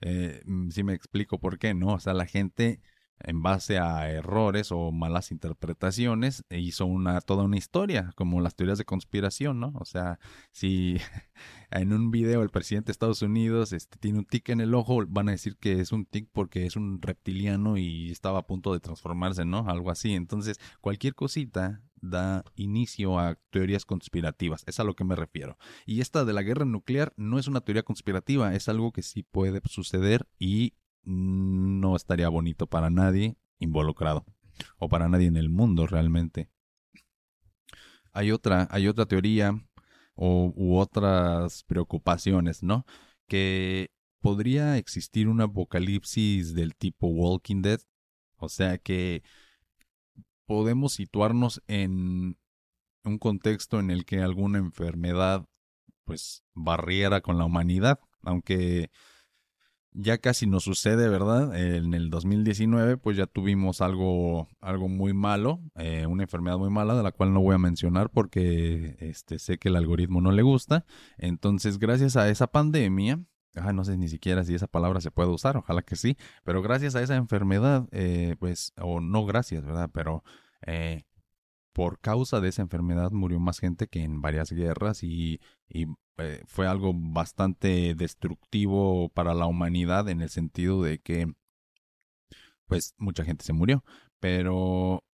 eh, 0.00 0.42
si 0.70 0.84
me 0.84 0.94
explico 0.94 1.40
por 1.40 1.58
qué, 1.58 1.74
¿no? 1.74 1.94
O 1.94 2.00
sea, 2.00 2.14
la 2.14 2.26
gente 2.26 2.80
en 3.20 3.42
base 3.42 3.78
a 3.78 4.10
errores 4.10 4.70
o 4.72 4.92
malas 4.92 5.30
interpretaciones, 5.32 6.44
e 6.48 6.60
hizo 6.60 6.86
una, 6.86 7.20
toda 7.20 7.44
una 7.44 7.56
historia, 7.56 8.12
como 8.16 8.40
las 8.40 8.54
teorías 8.54 8.78
de 8.78 8.84
conspiración, 8.84 9.60
¿no? 9.60 9.72
O 9.76 9.84
sea, 9.84 10.18
si 10.52 10.98
en 11.70 11.92
un 11.92 12.10
video 12.10 12.42
el 12.42 12.50
presidente 12.50 12.86
de 12.86 12.92
Estados 12.92 13.22
Unidos 13.22 13.72
este, 13.72 13.98
tiene 13.98 14.18
un 14.18 14.24
tic 14.24 14.48
en 14.50 14.60
el 14.60 14.74
ojo, 14.74 15.04
van 15.08 15.28
a 15.28 15.32
decir 15.32 15.56
que 15.56 15.80
es 15.80 15.92
un 15.92 16.06
tic 16.06 16.28
porque 16.32 16.66
es 16.66 16.76
un 16.76 17.00
reptiliano 17.02 17.76
y 17.76 18.10
estaba 18.10 18.40
a 18.40 18.46
punto 18.46 18.72
de 18.72 18.80
transformarse, 18.80 19.44
¿no? 19.44 19.68
Algo 19.68 19.90
así. 19.90 20.14
Entonces, 20.14 20.58
cualquier 20.80 21.14
cosita 21.14 21.82
da 22.00 22.44
inicio 22.54 23.18
a 23.18 23.36
teorías 23.50 23.84
conspirativas, 23.84 24.64
es 24.66 24.80
a 24.80 24.84
lo 24.84 24.94
que 24.94 25.04
me 25.04 25.16
refiero. 25.16 25.58
Y 25.86 26.00
esta 26.00 26.24
de 26.24 26.32
la 26.32 26.42
guerra 26.42 26.64
nuclear 26.64 27.12
no 27.16 27.38
es 27.38 27.48
una 27.48 27.60
teoría 27.60 27.82
conspirativa, 27.82 28.54
es 28.54 28.68
algo 28.68 28.92
que 28.92 29.02
sí 29.02 29.22
puede 29.22 29.60
suceder 29.64 30.28
y 30.38 30.74
no 31.04 31.96
estaría 31.96 32.28
bonito 32.28 32.66
para 32.66 32.90
nadie 32.90 33.36
involucrado 33.58 34.24
o 34.78 34.88
para 34.88 35.08
nadie 35.08 35.26
en 35.26 35.36
el 35.36 35.48
mundo 35.48 35.86
realmente. 35.86 36.50
Hay 38.12 38.32
otra, 38.32 38.68
hay 38.70 38.88
otra 38.88 39.06
teoría 39.06 39.52
o, 40.14 40.52
u 40.56 40.78
otras 40.78 41.64
preocupaciones, 41.64 42.62
¿no? 42.62 42.84
Que 43.26 43.90
podría 44.20 44.76
existir 44.78 45.28
un 45.28 45.40
apocalipsis 45.40 46.54
del 46.54 46.74
tipo 46.74 47.08
Walking 47.08 47.62
Dead, 47.62 47.80
o 48.36 48.48
sea 48.48 48.78
que 48.78 49.22
podemos 50.46 50.94
situarnos 50.94 51.62
en 51.66 52.38
un 53.04 53.18
contexto 53.18 53.78
en 53.78 53.90
el 53.90 54.04
que 54.04 54.20
alguna 54.20 54.58
enfermedad 54.58 55.46
pues 56.04 56.42
barriera 56.54 57.20
con 57.20 57.38
la 57.38 57.44
humanidad, 57.44 58.00
aunque 58.22 58.90
ya 59.92 60.18
casi 60.18 60.46
nos 60.46 60.64
sucede, 60.64 61.08
¿verdad? 61.08 61.56
En 61.58 61.94
el 61.94 62.10
2019, 62.10 62.96
pues 62.98 63.16
ya 63.16 63.26
tuvimos 63.26 63.80
algo, 63.80 64.48
algo 64.60 64.88
muy 64.88 65.12
malo, 65.12 65.60
eh, 65.76 66.06
una 66.06 66.24
enfermedad 66.24 66.58
muy 66.58 66.70
mala, 66.70 66.94
de 66.94 67.02
la 67.02 67.12
cual 67.12 67.32
no 67.32 67.40
voy 67.40 67.54
a 67.54 67.58
mencionar 67.58 68.10
porque 68.10 68.96
este, 69.00 69.38
sé 69.38 69.58
que 69.58 69.68
el 69.68 69.76
algoritmo 69.76 70.20
no 70.20 70.32
le 70.32 70.42
gusta. 70.42 70.84
Entonces, 71.16 71.78
gracias 71.78 72.16
a 72.16 72.28
esa 72.28 72.46
pandemia, 72.46 73.20
no 73.72 73.84
sé 73.84 73.96
ni 73.96 74.08
siquiera 74.08 74.44
si 74.44 74.54
esa 74.54 74.66
palabra 74.66 75.00
se 75.00 75.10
puede 75.10 75.30
usar, 75.30 75.56
ojalá 75.56 75.82
que 75.82 75.96
sí, 75.96 76.16
pero 76.44 76.62
gracias 76.62 76.94
a 76.94 77.02
esa 77.02 77.16
enfermedad, 77.16 77.88
eh, 77.92 78.36
pues, 78.38 78.72
o 78.80 79.00
no 79.00 79.26
gracias, 79.26 79.64
¿verdad? 79.64 79.90
Pero 79.92 80.22
eh, 80.66 81.04
por 81.72 82.00
causa 82.00 82.40
de 82.40 82.48
esa 82.48 82.62
enfermedad 82.62 83.12
murió 83.12 83.40
más 83.40 83.58
gente 83.58 83.86
que 83.88 84.02
en 84.02 84.20
varias 84.20 84.52
guerras 84.52 85.02
y, 85.02 85.40
eh, 86.18 86.42
fue 86.46 86.66
algo 86.66 86.92
bastante 86.94 87.94
destructivo 87.94 89.08
para 89.10 89.34
la 89.34 89.46
humanidad 89.46 90.08
en 90.08 90.20
el 90.20 90.30
sentido 90.30 90.82
de 90.82 90.98
que 90.98 91.32
pues 92.66 92.94
mucha 92.98 93.24
gente 93.24 93.44
se 93.44 93.52
murió. 93.52 93.84
Pero 94.20 95.04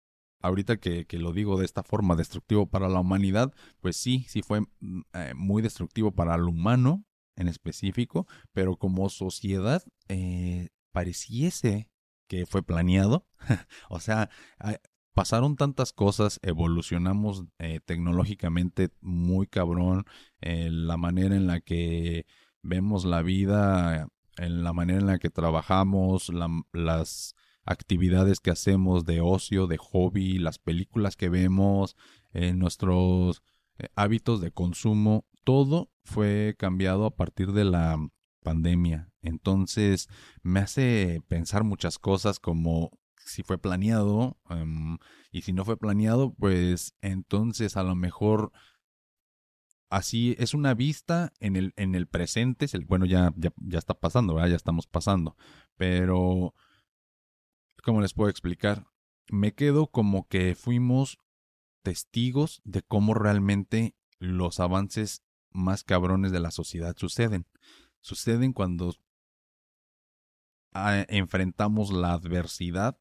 ahorita 0.41 0.79
que, 0.79 1.07
que, 1.07 1.19
lo 1.19 1.33
digo 1.33 1.59
de 1.59 1.65
esta 1.65 1.83
forma, 1.83 2.17
destructivo 2.17 2.67
para 2.67 2.89
la 2.89 3.01
humanidad, 3.01 3.53
pues 3.81 3.97
sí, 3.97 4.27
sí 4.29 4.43
fue 4.43 4.61
mm, 4.81 5.01
eh, 5.15 5.33
muy 5.35 5.63
destructivo 5.63 6.13
para 6.13 6.35
el 6.35 6.43
humano 6.43 7.05
en 7.37 7.49
específico, 7.49 8.27
pero 8.53 8.77
como 8.77 9.09
sociedad 9.09 9.83
eh, 10.09 10.69
pareciese 10.93 11.91
que 12.29 12.47
fue 12.47 12.63
planeado. 12.63 13.27
o 13.89 14.01
sea, 14.01 14.31
pasaron 15.15 15.57
tantas 15.57 15.93
cosas, 15.93 16.41
evolucionamos 16.43 17.45
eh, 17.59 17.81
tecnológicamente 17.85 18.91
muy 19.01 19.47
cabrón, 19.47 20.05
eh, 20.41 20.69
la 20.71 20.97
manera 20.97 21.37
en 21.37 21.47
la 21.47 21.61
que 21.61 22.27
vemos 22.63 23.05
la 23.05 23.23
vida, 23.23 24.09
en 24.37 24.65
la 24.65 24.73
manera 24.73 24.99
en 24.99 25.07
la 25.07 25.19
que 25.19 25.31
trabajamos, 25.31 26.31
las 26.73 27.37
actividades 27.65 28.41
que 28.41 28.51
hacemos 28.51 29.05
de 29.05 29.21
ocio, 29.21 29.69
de 29.69 29.79
hobby, 29.79 30.39
las 30.39 30.59
películas 30.59 31.17
que 31.17 31.29
vemos, 31.29 31.97
eh, 32.33 32.53
nuestros 32.53 33.43
hábitos 33.97 34.41
de 34.41 34.51
consumo, 34.51 35.25
todo 35.45 35.91
fue 36.03 36.55
cambiado 36.59 37.07
a 37.07 37.15
partir 37.15 37.53
de 37.53 37.65
la 37.65 37.99
pandemia. 38.43 39.11
Entonces 39.23 40.09
me 40.43 40.61
hace 40.61 41.23
pensar 41.29 41.65
muchas 41.65 41.99
cosas 41.99 42.39
como 42.39 42.91
si 43.25 43.43
fue 43.43 43.59
planeado 43.59 44.39
em, 44.51 44.99
y 45.31 45.43
si 45.43 45.53
no 45.53 45.65
fue 45.65 45.77
planeado, 45.77 46.35
pues 46.35 46.95
entonces 47.01 47.77
a 47.77 47.83
lo 47.83 47.95
mejor 47.95 48.53
así 49.91 50.35
es 50.39 50.55
una 50.55 50.75
vista 50.75 51.33
en 51.41 51.57
el, 51.57 51.73
en 51.77 51.95
el 51.95 52.07
presente, 52.07 52.67
bueno, 52.87 53.07
ya, 53.07 53.33
ya, 53.37 53.53
ya 53.57 53.79
está 53.79 53.95
pasando, 53.95 54.45
ya 54.47 54.57
estamos 54.57 54.87
pasando, 54.87 55.37
pero 55.77 56.55
¿cómo 57.83 58.01
les 58.01 58.15
puedo 58.15 58.31
explicar? 58.31 58.87
Me 59.31 59.55
quedo 59.55 59.87
como 59.87 60.27
que 60.29 60.55
fuimos 60.55 61.19
testigos 61.83 62.61
de 62.65 62.83
cómo 62.83 63.15
realmente 63.15 63.95
los 64.19 64.59
avances 64.61 65.23
más 65.51 65.85
cabrones 65.85 66.33
de 66.33 66.41
la 66.41 66.51
sociedad 66.51 66.97
suceden. 66.97 67.47
Suceden 68.01 68.53
cuando 68.53 68.95
ah, 70.73 71.05
enfrentamos 71.09 71.93
la 71.93 72.13
adversidad 72.13 72.99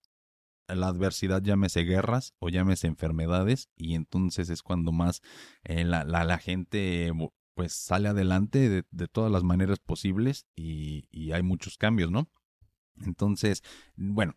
la 0.68 0.88
adversidad 0.88 1.42
llámese 1.42 1.82
guerras 1.82 2.34
o 2.40 2.50
llámese 2.50 2.88
enfermedades 2.88 3.70
y 3.76 3.96
entonces 3.96 4.50
es 4.50 4.62
cuando 4.62 4.92
más 4.92 5.22
eh, 5.64 5.84
la, 5.84 6.04
la, 6.04 6.38
gente 6.38 7.12
pues 7.54 7.74
sale 7.74 8.10
adelante 8.10 8.70
de, 8.70 8.84
de 8.90 9.08
todas 9.08 9.32
las 9.32 9.44
maneras 9.44 9.80
posibles 9.80 10.48
y, 10.56 11.08
y, 11.12 11.34
hay 11.34 11.44
muchos 11.44 11.78
cambios, 11.78 12.12
¿no? 12.12 12.30
Entonces, 13.02 13.62
bueno, 13.96 14.36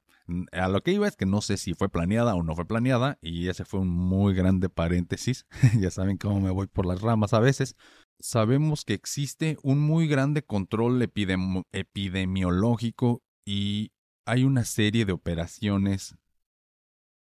a 0.52 0.68
lo 0.68 0.82
que 0.82 0.92
iba 0.92 1.06
es 1.06 1.16
que 1.16 1.26
no 1.26 1.40
sé 1.40 1.56
si 1.56 1.74
fue 1.74 1.88
planeada 1.88 2.34
o 2.34 2.42
no 2.42 2.54
fue 2.54 2.66
planeada 2.66 3.18
y 3.20 3.48
ese 3.48 3.64
fue 3.64 3.80
un 3.80 3.88
muy 3.88 4.34
grande 4.34 4.68
paréntesis, 4.68 5.46
ya 5.78 5.90
saben 5.90 6.18
cómo 6.18 6.40
me 6.40 6.50
voy 6.50 6.66
por 6.66 6.86
las 6.86 7.00
ramas 7.00 7.32
a 7.32 7.40
veces. 7.40 7.76
Sabemos 8.18 8.84
que 8.84 8.94
existe 8.94 9.58
un 9.62 9.78
muy 9.78 10.08
grande 10.08 10.42
control 10.42 11.00
epidemiológico 11.02 13.22
y 13.44 13.92
hay 14.26 14.44
una 14.44 14.64
serie 14.64 15.04
de 15.04 15.12
operaciones 15.12 16.16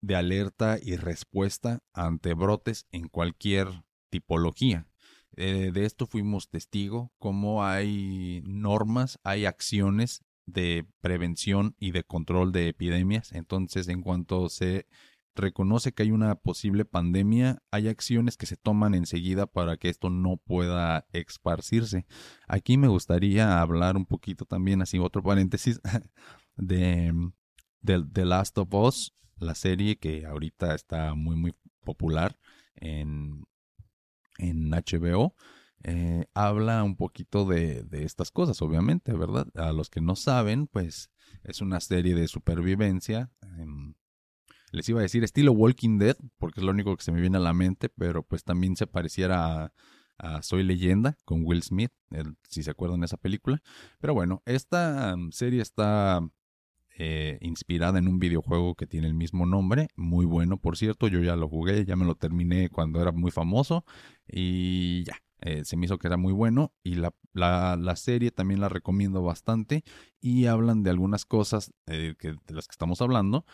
de 0.01 0.15
alerta 0.15 0.79
y 0.81 0.95
respuesta 0.95 1.83
ante 1.93 2.33
brotes 2.33 2.87
en 2.91 3.09
cualquier 3.09 3.67
tipología. 4.09 4.87
Eh, 5.35 5.71
de 5.73 5.85
esto 5.85 6.05
fuimos 6.07 6.49
testigo, 6.49 7.11
cómo 7.19 7.65
hay 7.65 8.41
normas, 8.45 9.19
hay 9.23 9.45
acciones 9.45 10.23
de 10.45 10.85
prevención 11.01 11.75
y 11.77 11.91
de 11.91 12.03
control 12.03 12.51
de 12.51 12.69
epidemias. 12.69 13.31
Entonces, 13.33 13.87
en 13.87 14.01
cuanto 14.01 14.49
se 14.49 14.87
reconoce 15.35 15.93
que 15.93 16.03
hay 16.03 16.11
una 16.11 16.35
posible 16.35 16.85
pandemia, 16.85 17.63
hay 17.71 17.87
acciones 17.87 18.37
que 18.37 18.45
se 18.45 18.57
toman 18.57 18.93
enseguida 18.93 19.47
para 19.47 19.77
que 19.77 19.89
esto 19.89 20.09
no 20.09 20.37
pueda 20.37 21.07
esparcirse. 21.11 22.05
Aquí 22.47 22.77
me 22.77 22.87
gustaría 22.87 23.59
hablar 23.59 23.97
un 23.97 24.05
poquito 24.05 24.45
también, 24.45 24.81
así 24.81 24.99
otro 24.99 25.23
paréntesis, 25.23 25.81
de, 26.55 27.13
de 27.81 28.05
The 28.11 28.25
Last 28.25 28.57
of 28.57 28.73
Us, 28.73 29.13
la 29.37 29.55
serie 29.55 29.97
que 29.97 30.25
ahorita 30.25 30.75
está 30.75 31.15
muy 31.15 31.35
muy 31.35 31.53
popular 31.83 32.37
en, 32.75 33.43
en 34.37 34.69
HBO. 34.71 35.35
Eh, 35.85 36.25
habla 36.33 36.81
un 36.83 36.95
poquito 36.95 37.45
de, 37.45 37.83
de, 37.83 38.05
estas 38.05 38.31
cosas, 38.31 38.61
obviamente, 38.61 39.11
¿verdad? 39.13 39.47
A 39.55 39.73
los 39.73 39.89
que 39.89 39.99
no 39.99 40.15
saben, 40.15 40.67
pues 40.67 41.11
es 41.43 41.61
una 41.61 41.81
serie 41.81 42.15
de 42.15 42.27
supervivencia. 42.27 43.31
Em, 43.57 43.95
les 44.71 44.87
iba 44.87 44.99
a 44.99 45.03
decir 45.03 45.23
estilo 45.23 45.51
Walking 45.51 45.99
Dead, 45.99 46.15
porque 46.37 46.61
es 46.61 46.65
lo 46.65 46.71
único 46.71 46.95
que 46.95 47.03
se 47.03 47.11
me 47.11 47.21
viene 47.21 47.37
a 47.37 47.41
la 47.41 47.53
mente, 47.53 47.89
pero 47.89 48.23
pues 48.23 48.43
también 48.43 48.75
se 48.75 48.87
pareciera 48.87 49.73
a, 50.17 50.41
Soy 50.41 50.63
leyenda 50.63 51.17
con 51.25 51.43
Will 51.43 51.63
Smith, 51.63 51.91
si 52.47 52.63
se 52.63 52.71
acuerdan 52.71 53.01
de 53.01 53.07
esa 53.07 53.17
película. 53.17 53.61
Pero 53.99 54.13
bueno, 54.13 54.41
esta 54.45 55.11
em, 55.11 55.31
serie 55.31 55.61
está 55.61 56.21
eh, 56.97 57.37
inspirada 57.41 57.99
en 57.99 58.07
un 58.07 58.19
videojuego 58.19 58.75
que 58.75 58.87
tiene 58.87 59.07
el 59.07 59.13
mismo 59.13 59.45
nombre, 59.45 59.87
muy 59.95 60.25
bueno 60.25 60.57
por 60.57 60.77
cierto, 60.77 61.07
yo 61.07 61.21
ya 61.21 61.35
lo 61.35 61.49
jugué, 61.49 61.85
ya 61.85 61.95
me 61.95 62.05
lo 62.05 62.15
terminé 62.15 62.69
cuando 62.69 63.01
era 63.01 63.11
muy 63.11 63.31
famoso 63.31 63.83
y 64.27 65.03
ya, 65.03 65.17
eh, 65.41 65.65
se 65.65 65.75
me 65.75 65.87
hizo 65.87 65.97
que 65.97 66.07
era 66.07 66.17
muy 66.17 66.33
bueno 66.33 66.71
y 66.83 66.95
la, 66.95 67.13
la, 67.33 67.95
serie 67.95 68.31
también 68.31 68.61
la 68.61 68.69
recomiendo 68.69 69.23
bastante 69.23 69.83
y 70.21 70.45
hablan 70.45 70.83
de 70.83 70.91
algunas 70.91 71.25
cosas 71.25 71.73
eh, 71.87 72.15
que, 72.17 72.29
de 72.29 72.53
las 72.53 72.67
que 72.67 72.73
estamos 72.73 73.01
hablando, 73.01 73.45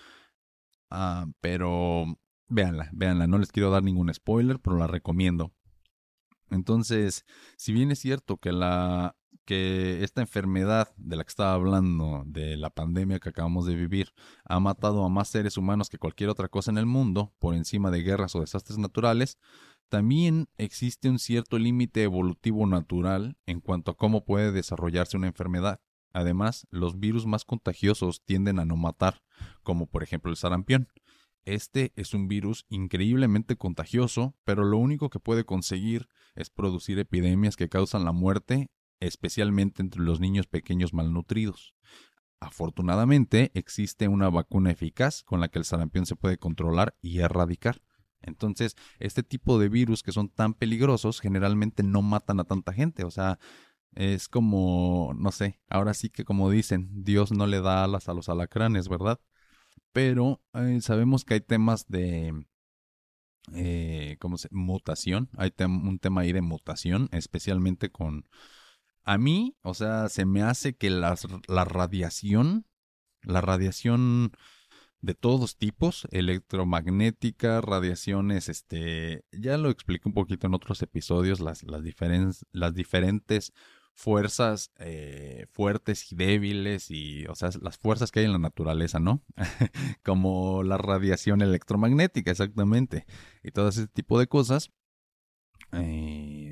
ah, 0.89 1.25
pero 1.41 2.06
véanla, 2.47 2.89
véanla, 2.93 3.28
no 3.28 3.38
les 3.38 3.52
quiero 3.52 3.71
dar 3.71 3.84
ningún 3.84 4.13
spoiler, 4.13 4.60
pero 4.60 4.78
la 4.78 4.88
recomiendo. 4.88 5.52
Entonces, 6.52 7.25
si 7.58 7.73
bien 7.73 7.91
es 7.91 7.99
cierto 7.99 8.38
que 8.38 8.52
la 8.52 9.15
que 9.45 10.03
esta 10.03 10.21
enfermedad 10.21 10.93
de 10.97 11.15
la 11.15 11.23
que 11.23 11.29
estaba 11.29 11.53
hablando, 11.53 12.23
de 12.25 12.55
la 12.55 12.69
pandemia 12.69 13.19
que 13.19 13.29
acabamos 13.29 13.65
de 13.65 13.75
vivir, 13.75 14.13
ha 14.45 14.59
matado 14.59 15.03
a 15.03 15.09
más 15.09 15.27
seres 15.27 15.57
humanos 15.57 15.89
que 15.89 15.97
cualquier 15.97 16.29
otra 16.29 16.49
cosa 16.49 16.71
en 16.71 16.77
el 16.77 16.85
mundo, 16.85 17.33
por 17.39 17.55
encima 17.55 17.89
de 17.91 18.03
guerras 18.03 18.35
o 18.35 18.41
desastres 18.41 18.77
naturales, 18.77 19.39
también 19.89 20.47
existe 20.57 21.09
un 21.09 21.17
cierto 21.17 21.57
límite 21.57 22.03
evolutivo 22.03 22.67
natural 22.67 23.37
en 23.47 23.59
cuanto 23.59 23.91
a 23.91 23.97
cómo 23.97 24.23
puede 24.23 24.51
desarrollarse 24.51 25.17
una 25.17 25.27
enfermedad. 25.27 25.81
Además, 26.13 26.67
los 26.69 26.99
virus 26.99 27.25
más 27.25 27.43
contagiosos 27.43 28.23
tienden 28.23 28.59
a 28.59 28.65
no 28.65 28.77
matar, 28.77 29.23
como 29.63 29.87
por 29.87 30.03
ejemplo 30.03 30.29
el 30.29 30.37
sarampión. 30.37 30.89
Este 31.43 31.91
es 31.95 32.13
un 32.13 32.27
virus 32.27 32.65
increíblemente 32.69 33.55
contagioso, 33.55 34.35
pero 34.43 34.63
lo 34.63 34.77
único 34.77 35.09
que 35.09 35.19
puede 35.19 35.45
conseguir 35.45 36.07
es 36.35 36.51
producir 36.51 36.99
epidemias 36.99 37.55
que 37.55 37.69
causan 37.69 38.05
la 38.05 38.11
muerte 38.11 38.69
especialmente 38.99 39.81
entre 39.81 40.01
los 40.01 40.19
niños 40.19 40.47
pequeños 40.47 40.93
malnutridos. 40.93 41.73
Afortunadamente, 42.39 43.51
existe 43.53 44.07
una 44.07 44.29
vacuna 44.29 44.71
eficaz 44.71 45.23
con 45.23 45.41
la 45.41 45.49
que 45.49 45.59
el 45.59 45.65
sarampión 45.65 46.05
se 46.05 46.15
puede 46.15 46.38
controlar 46.38 46.95
y 47.01 47.19
erradicar. 47.19 47.81
Entonces, 48.21 48.75
este 48.99 49.23
tipo 49.23 49.59
de 49.59 49.69
virus 49.69 50.03
que 50.03 50.12
son 50.12 50.29
tan 50.29 50.53
peligrosos 50.53 51.19
generalmente 51.19 51.83
no 51.83 52.01
matan 52.01 52.39
a 52.39 52.45
tanta 52.45 52.73
gente. 52.73 53.03
O 53.03 53.12
sea, 53.12 53.39
es 53.93 54.27
como, 54.29 55.13
no 55.17 55.31
sé, 55.31 55.59
ahora 55.69 55.93
sí 55.93 56.09
que 56.09 56.23
como 56.25 56.49
dicen, 56.49 56.89
Dios 57.03 57.31
no 57.31 57.47
le 57.47 57.62
da 57.62 57.83
alas 57.83 58.07
a 58.09 58.13
los 58.13 58.29
alacranes, 58.29 58.88
¿verdad? 58.88 59.19
Pero 59.91 60.41
eh, 60.53 60.79
sabemos 60.81 61.25
que 61.25 61.35
hay 61.35 61.41
temas 61.41 61.88
de, 61.88 62.45
eh, 63.53 64.17
¿cómo 64.19 64.38
se? 64.38 64.47
Mutación. 64.51 65.29
Hay 65.38 65.51
un 65.59 65.99
tema 65.99 66.21
ahí 66.21 66.31
de 66.31 66.41
mutación, 66.41 67.09
especialmente 67.12 67.89
con 67.89 68.25
a 69.03 69.17
mí, 69.17 69.55
o 69.62 69.73
sea, 69.73 70.09
se 70.09 70.25
me 70.25 70.41
hace 70.43 70.75
que 70.75 70.89
la 70.89 71.15
radiación, 71.65 72.65
la 73.23 73.41
radiación 73.41 74.31
de 75.01 75.13
todos 75.13 75.57
tipos, 75.57 76.07
electromagnética, 76.12 77.62
radiaciones, 77.62 78.49
este, 78.49 79.23
ya 79.31 79.57
lo 79.57 79.69
expliqué 79.69 80.09
un 80.09 80.13
poquito 80.13 80.47
en 80.47 80.53
otros 80.53 80.81
episodios, 80.81 81.39
las, 81.39 81.63
las, 81.63 81.83
las 82.51 82.73
diferentes 82.73 83.53
fuerzas 83.93 84.71
eh, 84.77 85.45
fuertes 85.51 86.12
y 86.12 86.15
débiles 86.15 86.89
y, 86.91 87.25
o 87.27 87.35
sea, 87.35 87.49
las 87.62 87.77
fuerzas 87.77 88.12
que 88.12 88.19
hay 88.19 88.25
en 88.25 88.33
la 88.33 88.39
naturaleza, 88.39 88.99
¿no? 88.99 89.23
Como 90.03 90.63
la 90.63 90.77
radiación 90.77 91.41
electromagnética, 91.41 92.31
exactamente, 92.31 93.05
y 93.43 93.51
todo 93.51 93.69
ese 93.69 93.88
tipo 93.88 94.19
de 94.19 94.27
cosas. 94.27 94.71
Eh, 95.73 96.48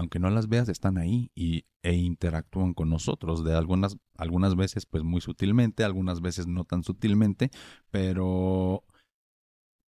aunque 0.00 0.18
no 0.18 0.30
las 0.30 0.48
veas, 0.48 0.70
están 0.70 0.96
ahí 0.96 1.30
y, 1.34 1.66
e 1.82 1.92
interactúan 1.92 2.72
con 2.72 2.88
nosotros. 2.88 3.44
De 3.44 3.54
algunas, 3.54 3.98
algunas 4.16 4.56
veces, 4.56 4.86
pues 4.86 5.04
muy 5.04 5.20
sutilmente, 5.20 5.84
algunas 5.84 6.22
veces 6.22 6.46
no 6.46 6.64
tan 6.64 6.82
sutilmente, 6.82 7.50
pero 7.90 8.82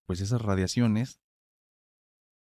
pues 0.06 0.20
esas 0.20 0.42
radiaciones, 0.42 1.18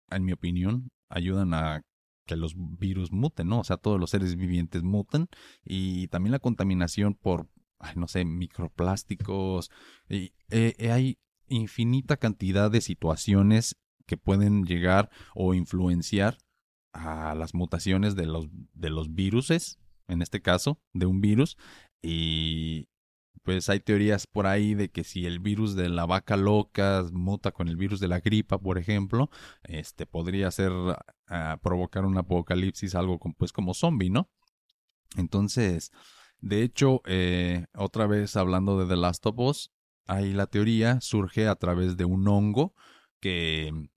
en 0.10 0.24
mi 0.24 0.32
opinión, 0.32 0.90
ayudan 1.10 1.54
a 1.54 1.82
que 2.26 2.38
los 2.38 2.54
virus 2.56 3.12
muten, 3.12 3.50
¿no? 3.50 3.60
O 3.60 3.64
sea, 3.66 3.76
todos 3.76 4.00
los 4.00 4.12
seres 4.12 4.38
vivientes 4.38 4.82
mutan 4.82 5.28
y 5.62 6.08
también 6.08 6.32
la 6.32 6.40
contaminación 6.40 7.14
por, 7.14 7.50
no 7.98 8.08
sé, 8.08 8.24
microplásticos. 8.24 9.70
Y, 10.08 10.32
eh, 10.50 10.92
hay 10.94 11.18
infinita 11.50 12.16
cantidad 12.16 12.72
de 12.72 12.80
situaciones 12.80 13.76
que 14.06 14.16
pueden 14.16 14.64
llegar 14.64 15.10
o 15.36 15.54
influenciar 15.54 16.38
a 16.94 17.36
las 17.36 17.54
mutaciones 17.54 18.16
de 18.16 18.26
los, 18.26 18.48
de 18.74 18.90
los 18.90 19.14
viruses, 19.14 19.80
en 20.08 20.22
este 20.22 20.42
caso, 20.42 20.80
de 20.94 21.06
un 21.06 21.22
virus. 21.22 21.58
Y 22.02 22.88
pues 23.44 23.70
hay 23.70 23.80
teorías 23.80 24.28
por 24.28 24.48
ahí 24.48 24.74
de 24.74 24.90
que 24.90 25.04
si 25.04 25.26
el 25.26 25.40
virus 25.40 25.76
de 25.76 25.90
la 25.90 26.06
vaca 26.06 26.38
loca 26.38 27.06
muta 27.12 27.52
con 27.52 27.68
el 27.68 27.78
virus 27.78 28.00
de 28.00 28.08
la 28.08 28.20
gripa, 28.20 28.60
por 28.60 28.78
ejemplo, 28.78 29.30
este 29.64 30.06
podría 30.06 30.52
ser 30.52 30.72
ah, 31.28 31.60
provocar 31.62 32.06
un 32.06 32.18
apocalipsis, 32.18 32.96
algo 32.96 33.20
pues 33.38 33.52
como 33.52 33.74
zombie, 33.74 34.10
¿no? 34.10 34.30
Entonces, 35.18 35.92
de 36.40 36.64
hecho, 36.64 37.02
eh, 37.06 37.66
otra 37.76 38.08
vez 38.08 38.36
hablando 38.36 38.80
de 38.80 38.88
The 38.88 38.96
Last 39.00 39.26
of 39.26 39.40
Us, 39.40 39.72
ahí 40.06 40.34
la 40.34 40.48
teoría 40.48 41.02
surge 41.02 41.48
a 41.48 41.56
través 41.56 41.98
de 41.98 42.06
un 42.06 42.28
hongo 42.28 42.74
que 43.20 43.90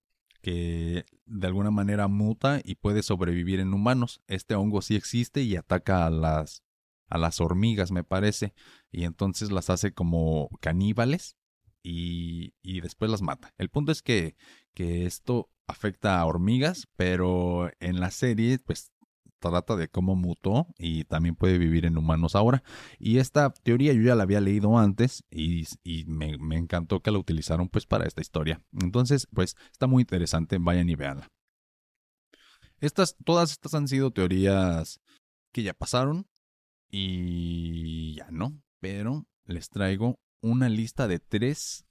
que 0.42 1.06
de 1.26 1.46
alguna 1.46 1.70
manera 1.70 2.08
muta 2.08 2.60
y 2.64 2.76
puede 2.76 3.02
sobrevivir 3.02 3.60
en 3.60 3.74
humanos. 3.74 4.20
Este 4.26 4.54
hongo 4.54 4.82
sí 4.82 4.96
existe 4.96 5.42
y 5.42 5.56
ataca 5.56 6.06
a 6.06 6.10
las, 6.10 6.62
a 7.08 7.18
las 7.18 7.40
hormigas, 7.40 7.90
me 7.90 8.04
parece, 8.04 8.54
y 8.90 9.04
entonces 9.04 9.50
las 9.50 9.70
hace 9.70 9.92
como 9.92 10.48
caníbales 10.60 11.36
y, 11.82 12.54
y 12.62 12.80
después 12.80 13.10
las 13.10 13.22
mata. 13.22 13.52
El 13.58 13.68
punto 13.68 13.92
es 13.92 14.02
que, 14.02 14.36
que 14.74 15.06
esto 15.06 15.50
afecta 15.66 16.20
a 16.20 16.26
hormigas, 16.26 16.88
pero 16.96 17.70
en 17.80 18.00
la 18.00 18.10
serie 18.10 18.58
pues 18.58 18.91
trata 19.50 19.76
de 19.76 19.88
cómo 19.88 20.16
mutó 20.16 20.66
y 20.78 21.04
también 21.04 21.34
puede 21.34 21.58
vivir 21.58 21.84
en 21.84 21.98
humanos 21.98 22.34
ahora. 22.34 22.62
Y 22.98 23.18
esta 23.18 23.52
teoría 23.52 23.92
yo 23.92 24.02
ya 24.02 24.14
la 24.14 24.22
había 24.22 24.40
leído 24.40 24.78
antes 24.78 25.24
y, 25.30 25.66
me, 26.06 26.56
encantó 26.56 27.00
que 27.00 27.10
la 27.10 27.18
utilizaron 27.18 27.68
pues 27.68 27.86
para 27.86 28.06
esta 28.06 28.20
historia. 28.22 28.62
Entonces, 28.80 29.28
pues 29.32 29.56
está 29.70 29.86
muy 29.86 30.02
interesante, 30.02 30.58
vayan 30.58 30.88
y 30.88 30.94
veanla. 30.94 31.28
Estas, 32.80 33.16
todas 33.24 33.52
estas 33.52 33.74
han 33.74 33.86
sido 33.86 34.10
teorías 34.10 35.00
que 35.52 35.62
ya 35.62 35.74
pasaron 35.74 36.26
y 36.90 38.16
ya 38.16 38.30
no, 38.30 38.60
pero 38.80 39.26
les 39.44 39.68
traigo 39.68 40.18
una 40.40 40.68
lista 40.68 41.06
de 41.06 41.18
tres 41.18 41.84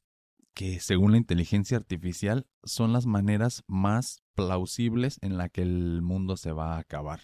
que 0.54 0.80
según 0.80 1.12
la 1.12 1.18
inteligencia 1.18 1.78
artificial 1.78 2.46
son 2.64 2.94
las 2.94 3.06
maneras 3.06 3.64
más 3.68 4.22
plausibles 4.36 5.18
en 5.22 5.38
la 5.38 5.50
que 5.50 5.62
el 5.62 6.02
mundo 6.02 6.38
se 6.38 6.52
va 6.52 6.76
a 6.76 6.80
acabar. 6.80 7.22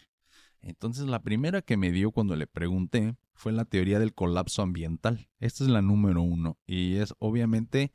Entonces 0.68 1.06
la 1.08 1.22
primera 1.22 1.62
que 1.62 1.78
me 1.78 1.92
dio 1.92 2.12
cuando 2.12 2.36
le 2.36 2.46
pregunté 2.46 3.16
fue 3.34 3.54
la 3.54 3.64
teoría 3.64 4.00
del 4.00 4.14
colapso 4.14 4.62
ambiental. 4.62 5.30
Esta 5.40 5.64
es 5.64 5.70
la 5.70 5.82
número 5.82 6.22
uno 6.22 6.58
y 6.68 6.96
es 6.96 7.14
obviamente, 7.20 7.94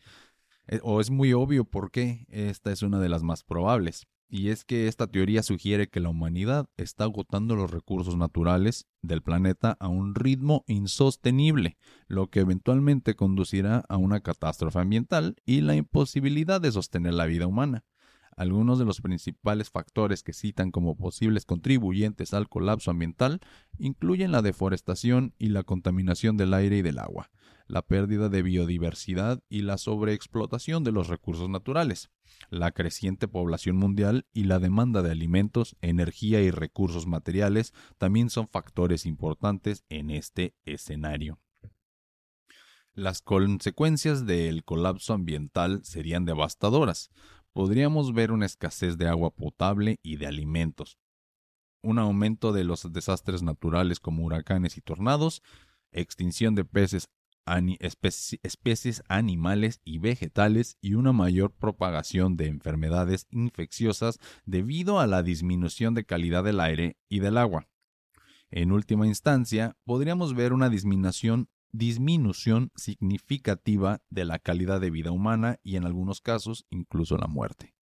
eh, 0.69 0.81
o 0.83 1.03
es 1.03 1.11
muy 1.11 1.35
obvio 1.35 1.65
por 1.67 1.91
qué 1.91 2.25
esta 2.31 2.73
es 2.73 2.83
una 2.83 2.99
de 2.99 3.11
las 3.11 3.23
más 3.23 3.45
probables. 3.45 4.07
Y 4.31 4.49
es 4.49 4.65
que 4.65 4.89
esta 4.89 5.07
teoría 5.07 5.43
sugiere 5.43 5.91
que 5.91 6.01
la 6.01 6.09
humanidad 6.09 6.67
está 6.79 7.05
agotando 7.05 7.55
los 7.57 7.71
recursos 7.71 8.17
naturales 8.17 8.87
del 9.03 9.21
planeta 9.21 9.77
a 9.79 9.89
un 9.89 10.15
ritmo 10.15 10.65
insostenible, 10.67 11.77
lo 12.07 12.31
que 12.31 12.41
eventualmente 12.41 13.15
conducirá 13.15 13.85
a 13.91 13.99
una 13.99 14.21
catástrofe 14.21 14.79
ambiental 14.79 15.37
y 15.45 15.61
la 15.61 15.77
imposibilidad 15.77 16.63
de 16.63 16.73
sostener 16.73 17.13
la 17.13 17.27
vida 17.27 17.47
humana. 17.47 17.85
Algunos 18.43 18.81
de 18.81 18.85
los 18.85 19.01
principales 19.01 19.71
factores 19.71 20.25
que 20.25 20.33
citan 20.33 20.73
como 20.73 20.97
posibles 20.97 21.47
contribuyentes 21.47 22.35
al 22.35 22.49
colapso 22.49 22.91
ambiental 22.91 23.39
incluyen 23.79 24.33
la 24.33 24.43
deforestación 24.43 25.33
y 25.39 25.51
la 25.51 25.63
contaminación 25.63 26.37
del 26.37 26.53
aire 26.53 26.79
y 26.79 26.83
del 26.83 26.99
agua, 26.99 27.31
la 27.69 27.83
pérdida 27.83 28.29
de 28.29 28.43
biodiversidad 28.43 29.41
y 29.49 29.63
la 29.63 29.79
sobreexplotación 29.79 30.83
de 30.83 30.91
los 30.91 31.07
recursos 31.07 31.49
naturales, 31.49 32.11
la 32.51 32.73
creciente 32.73 33.29
población 33.29 33.77
mundial 33.77 34.27
y 34.33 34.43
la 34.43 34.59
demanda 34.59 35.03
de 35.03 35.13
alimentos, 35.13 35.77
energía 35.81 36.41
y 36.41 36.51
recursos 36.51 37.07
materiales 37.07 37.73
también 37.97 38.29
son 38.29 38.49
factores 38.49 39.07
importantes 39.07 39.85
en 39.89 40.11
este 40.11 40.57
escenario. 40.65 41.39
Las 42.95 43.23
consecuencias 43.23 44.27
del 44.27 44.65
colapso 44.65 45.15
ambiental 45.15 45.81
serían 45.83 46.27
devastadoras, 46.27 47.11
podríamos 47.53 48.12
ver 48.12 48.33
una 48.33 48.47
escasez 48.47 48.99
de 48.99 49.09
agua 49.09 49.31
potable 49.31 49.99
y 50.03 50.17
de 50.17 50.27
alimentos, 50.27 50.99
un 51.83 51.99
aumento 51.99 52.53
de 52.53 52.65
los 52.65 52.93
desastres 52.93 53.43
naturales 53.43 54.01
como 54.01 54.25
huracanes 54.25 54.77
y 54.77 54.81
tornados, 54.81 55.43
extinción 55.91 56.55
de 56.55 56.65
especies 58.43 59.03
animales 59.09 59.81
y 59.85 59.99
vegetales 59.99 60.79
y 60.81 60.95
una 60.95 61.12
mayor 61.12 61.53
propagación 61.53 62.37
de 62.37 62.47
enfermedades 62.47 63.27
infecciosas 63.31 64.19
debido 64.47 65.01
a 65.01 65.07
la 65.07 65.23
disminución 65.23 65.95
de 65.95 66.05
calidad 66.05 66.45
del 66.45 66.61
aire 66.61 66.97
y 67.09 67.19
del 67.19 67.37
agua. 67.37 67.69
En 68.51 68.71
última 68.71 69.07
instancia, 69.07 69.77
podríamos 69.85 70.35
ver 70.35 70.53
una 70.53 70.69
disminución 70.69 71.49
disminución 71.73 72.71
significativa 72.77 74.03
de 74.11 74.25
la 74.25 74.39
calidad 74.39 74.81
de 74.81 74.91
vida 74.91 75.11
humana 75.11 75.59
y 75.63 75.77
en 75.77 75.85
algunos 75.85 76.21
casos 76.21 76.67
incluso 76.71 77.17
la 77.17 77.27
muerte. 77.27 77.75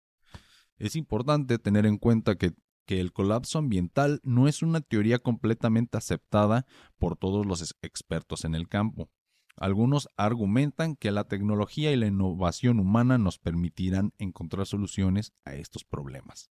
Es 0.79 0.97
importante 0.97 1.59
tener 1.59 1.87
en 1.87 1.99
cuenta 1.99 2.37
que, 2.37 2.55
el 2.87 3.13
colapso 3.13 3.61
ambiental 3.61 4.19
no 4.25 4.49
es 4.49 4.63
una 4.63 4.81
teoría 4.81 5.21
completamente 5.21 5.97
aceptada 5.97 6.67
por 6.99 7.17
todos 7.17 7.47
los 7.47 7.77
expertos 7.83 8.45
en 8.45 8.57
el 8.57 8.67
campo. 8.67 9.09
Algunos 9.57 10.09
argumentan 10.17 10.97
que 10.97 11.13
la 11.13 11.23
tecnología 11.23 11.93
y 11.93 11.97
la 11.97 12.09
innovación 12.09 12.81
humana 12.81 13.17
nos 13.17 13.39
permitirán 13.39 14.13
encontrar 14.19 14.67
soluciones 14.67 15.33
a 15.45 15.55
estos 15.55 15.85
problemas 15.85 16.51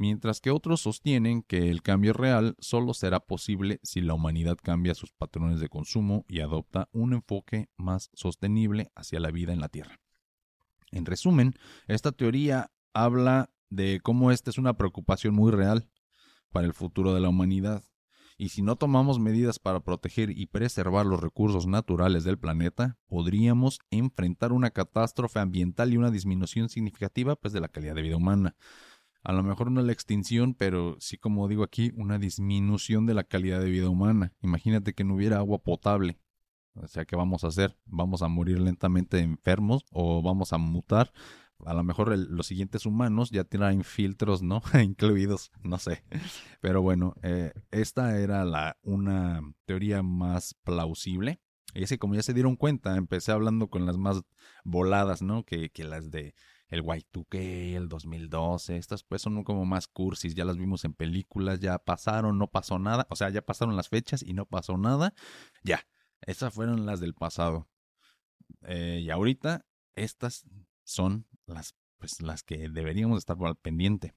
mientras 0.00 0.40
que 0.40 0.50
otros 0.50 0.80
sostienen 0.80 1.42
que 1.42 1.70
el 1.70 1.82
cambio 1.82 2.14
real 2.14 2.56
solo 2.58 2.94
será 2.94 3.20
posible 3.20 3.80
si 3.82 4.00
la 4.00 4.14
humanidad 4.14 4.56
cambia 4.60 4.94
sus 4.94 5.12
patrones 5.12 5.60
de 5.60 5.68
consumo 5.68 6.24
y 6.26 6.40
adopta 6.40 6.88
un 6.92 7.12
enfoque 7.12 7.68
más 7.76 8.08
sostenible 8.14 8.90
hacia 8.94 9.20
la 9.20 9.30
vida 9.30 9.52
en 9.52 9.60
la 9.60 9.68
Tierra. 9.68 10.00
En 10.90 11.04
resumen, 11.04 11.54
esta 11.86 12.12
teoría 12.12 12.72
habla 12.94 13.50
de 13.68 14.00
cómo 14.02 14.30
esta 14.30 14.48
es 14.48 14.56
una 14.56 14.72
preocupación 14.72 15.34
muy 15.34 15.52
real 15.52 15.90
para 16.50 16.66
el 16.66 16.72
futuro 16.72 17.12
de 17.12 17.20
la 17.20 17.28
humanidad, 17.28 17.84
y 18.38 18.48
si 18.48 18.62
no 18.62 18.76
tomamos 18.76 19.18
medidas 19.18 19.58
para 19.58 19.80
proteger 19.80 20.30
y 20.30 20.46
preservar 20.46 21.04
los 21.04 21.20
recursos 21.20 21.66
naturales 21.66 22.24
del 22.24 22.38
planeta, 22.38 22.96
podríamos 23.06 23.80
enfrentar 23.90 24.52
una 24.52 24.70
catástrofe 24.70 25.40
ambiental 25.40 25.92
y 25.92 25.98
una 25.98 26.10
disminución 26.10 26.70
significativa 26.70 27.36
pues, 27.36 27.52
de 27.52 27.60
la 27.60 27.68
calidad 27.68 27.94
de 27.96 28.00
vida 28.00 28.16
humana 28.16 28.56
a 29.22 29.32
lo 29.32 29.42
mejor 29.42 29.70
no 29.70 29.82
la 29.82 29.92
extinción, 29.92 30.54
pero 30.54 30.96
sí, 31.00 31.18
como 31.18 31.46
digo 31.48 31.62
aquí, 31.62 31.92
una 31.96 32.18
disminución 32.18 33.06
de 33.06 33.14
la 33.14 33.24
calidad 33.24 33.60
de 33.60 33.70
vida 33.70 33.88
humana. 33.88 34.32
Imagínate 34.42 34.94
que 34.94 35.04
no 35.04 35.14
hubiera 35.14 35.38
agua 35.38 35.58
potable. 35.58 36.18
O 36.74 36.86
sea, 36.86 37.04
¿qué 37.04 37.16
vamos 37.16 37.44
a 37.44 37.48
hacer? 37.48 37.76
¿Vamos 37.84 38.22
a 38.22 38.28
morir 38.28 38.60
lentamente 38.60 39.18
enfermos 39.18 39.84
o 39.90 40.22
vamos 40.22 40.52
a 40.52 40.58
mutar? 40.58 41.12
A 41.66 41.74
lo 41.74 41.84
mejor 41.84 42.16
los 42.16 42.46
siguientes 42.46 42.86
humanos 42.86 43.30
ya 43.30 43.44
tienen 43.44 43.84
filtros, 43.84 44.42
¿no? 44.42 44.62
Incluidos, 44.82 45.52
no 45.62 45.78
sé. 45.78 46.02
Pero 46.62 46.80
bueno, 46.80 47.14
eh, 47.22 47.52
esta 47.70 48.18
era 48.18 48.44
la, 48.46 48.78
una 48.82 49.42
teoría 49.66 50.02
más 50.02 50.54
plausible. 50.64 51.40
Y 51.74 51.84
que 51.84 51.98
como 51.98 52.14
ya 52.14 52.22
se 52.22 52.34
dieron 52.34 52.56
cuenta, 52.56 52.96
empecé 52.96 53.32
hablando 53.32 53.68
con 53.68 53.84
las 53.84 53.98
más 53.98 54.22
voladas, 54.64 55.22
¿no? 55.22 55.44
Que, 55.44 55.70
que 55.70 55.84
las 55.84 56.10
de 56.10 56.34
el 56.70 56.84
Y2K, 56.84 57.74
el 57.74 57.88
2012, 57.88 58.76
estas 58.76 59.02
pues 59.02 59.22
son 59.22 59.42
como 59.44 59.66
más 59.66 59.88
cursis, 59.88 60.34
ya 60.34 60.44
las 60.44 60.56
vimos 60.56 60.84
en 60.84 60.94
películas, 60.94 61.60
ya 61.60 61.78
pasaron, 61.78 62.38
no 62.38 62.46
pasó 62.46 62.78
nada, 62.78 63.06
o 63.10 63.16
sea, 63.16 63.28
ya 63.30 63.42
pasaron 63.42 63.76
las 63.76 63.88
fechas 63.88 64.22
y 64.22 64.32
no 64.32 64.46
pasó 64.46 64.78
nada, 64.78 65.12
ya, 65.62 65.86
esas 66.22 66.54
fueron 66.54 66.86
las 66.86 67.00
del 67.00 67.14
pasado. 67.14 67.68
Eh, 68.62 69.00
y 69.02 69.10
ahorita 69.10 69.66
estas 69.94 70.46
son 70.84 71.26
las, 71.46 71.74
pues, 71.98 72.22
las 72.22 72.42
que 72.42 72.68
deberíamos 72.68 73.18
estar 73.18 73.36
al 73.40 73.56
pendiente. 73.56 74.14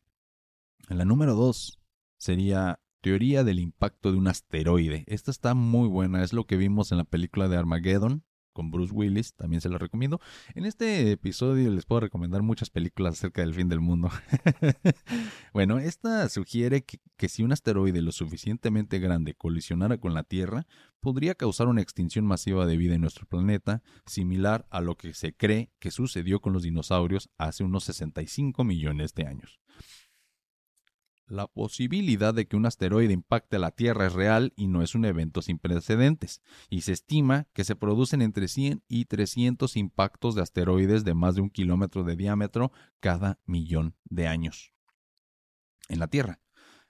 En 0.90 0.98
la 0.98 1.06
número 1.06 1.34
2 1.34 1.80
sería 2.18 2.80
teoría 3.02 3.44
del 3.44 3.60
impacto 3.60 4.12
de 4.12 4.18
un 4.18 4.28
asteroide. 4.28 5.04
Esta 5.08 5.32
está 5.32 5.56
muy 5.56 5.88
buena, 5.88 6.24
es 6.24 6.34
lo 6.34 6.46
que 6.46 6.56
vimos 6.56 6.92
en 6.92 7.00
la 7.00 7.04
película 7.04 7.48
de 7.48 7.58
Armageddon 7.58 8.24
con 8.54 8.72
Bruce 8.72 8.94
Willis, 8.94 9.34
también 9.34 9.62
se 9.62 9.70
lo 9.70 9.78
recomiendo. 9.78 10.22
En 10.56 10.66
este 10.66 11.12
episodio 11.12 11.70
les 11.72 11.86
puedo 11.86 12.02
recomendar 12.02 12.42
muchas 12.42 12.70
películas 12.70 13.16
acerca 13.16 13.42
del 13.42 13.54
fin 13.54 13.68
del 13.68 13.82
mundo. 13.82 14.10
bueno, 15.54 15.80
esta 15.80 16.30
sugiere 16.30 16.84
que, 16.84 17.00
que, 17.18 17.28
si 17.28 17.44
un 17.44 17.52
asteroide 17.52 18.02
lo 18.02 18.12
suficientemente 18.12 19.00
grande 19.00 19.34
colisionara 19.34 19.98
con 19.98 20.14
la 20.14 20.24
Tierra, 20.24 20.66
podría 21.00 21.36
causar 21.36 21.68
una 21.68 21.82
extinción 21.82 22.26
masiva 22.26 22.66
de 22.66 22.78
vida 22.78 22.96
en 22.96 23.02
nuestro 23.02 23.26
planeta, 23.26 23.84
similar 24.06 24.66
a 24.70 24.80
lo 24.80 24.96
que 24.96 25.14
se 25.14 25.34
cree 25.34 25.72
que 25.80 25.92
sucedió 25.92 26.40
con 26.40 26.54
los 26.54 26.64
dinosaurios 26.64 27.30
hace 27.38 27.64
unos 27.64 27.84
65 27.84 28.64
millones 28.64 29.14
de 29.14 29.28
años. 29.28 29.60
La 31.34 31.48
posibilidad 31.48 32.32
de 32.32 32.48
que 32.48 32.56
un 32.56 32.68
asteroide 32.68 33.12
impacte 33.12 33.58
la 33.58 33.72
Tierra 33.72 34.06
es 34.06 34.14
real 34.14 34.54
y 34.56 34.68
no 34.68 34.84
es 34.84 34.94
un 34.94 35.04
evento 35.04 35.42
sin 35.42 35.58
precedentes, 35.58 36.44
y 36.70 36.82
se 36.82 36.92
estima 36.92 37.48
que 37.54 37.64
se 37.64 37.76
producen 37.76 38.22
entre 38.22 38.48
100 38.48 38.84
y 38.88 39.06
300 39.06 39.76
impactos 39.76 40.36
de 40.36 40.44
asteroides 40.44 41.04
de 41.04 41.16
más 41.16 41.34
de 41.34 41.42
un 41.42 41.50
kilómetro 41.50 42.04
de 42.04 42.16
diámetro 42.16 42.72
cada 43.00 43.40
millón 43.48 43.96
de 44.04 44.28
años 44.28 44.76
en 45.90 45.98
la 45.98 46.08
Tierra. 46.08 46.40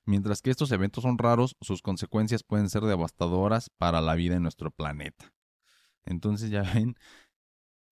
Mientras 0.04 0.42
que 0.42 0.52
estos 0.52 0.74
eventos 0.74 1.04
son 1.04 1.18
raros, 1.18 1.56
sus 1.62 1.82
consecuencias 1.82 2.44
pueden 2.44 2.70
ser 2.70 2.82
devastadoras 2.82 3.70
para 3.70 4.02
la 4.02 4.14
vida 4.14 4.36
en 4.36 4.44
nuestro 4.44 4.72
planeta. 4.72 5.34
Entonces 6.04 6.50
ya 6.50 6.64
ven, 6.64 6.98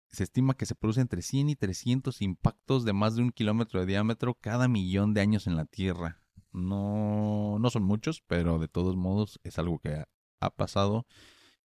se 0.09 0.24
estima 0.24 0.52
que 0.52 0.66
se 0.66 0.74
producen 0.74 1.04
entre 1.04 1.22
100 1.22 1.48
y 1.48 1.57
300 1.57 2.20
impactos 2.20 2.85
de 2.85 2.92
más 2.92 3.16
de 3.16 3.22
un 3.22 3.30
kilómetro 3.30 3.80
de 3.80 3.87
diámetro 3.87 4.35
cada 4.35 4.68
millón 4.68 5.14
de 5.14 5.22
años 5.22 5.46
en 5.46 5.57
la 5.57 5.64
Tierra. 5.64 6.20
No, 6.55 7.59
no 7.59 7.69
son 7.69 7.83
muchos, 7.83 8.23
pero 8.27 8.59
de 8.59 8.69
todos 8.69 8.97
modos 8.97 9.40
es 9.43 9.59
algo 9.59 9.81
que 9.81 10.05
ha 10.40 10.51
pasado 10.51 11.07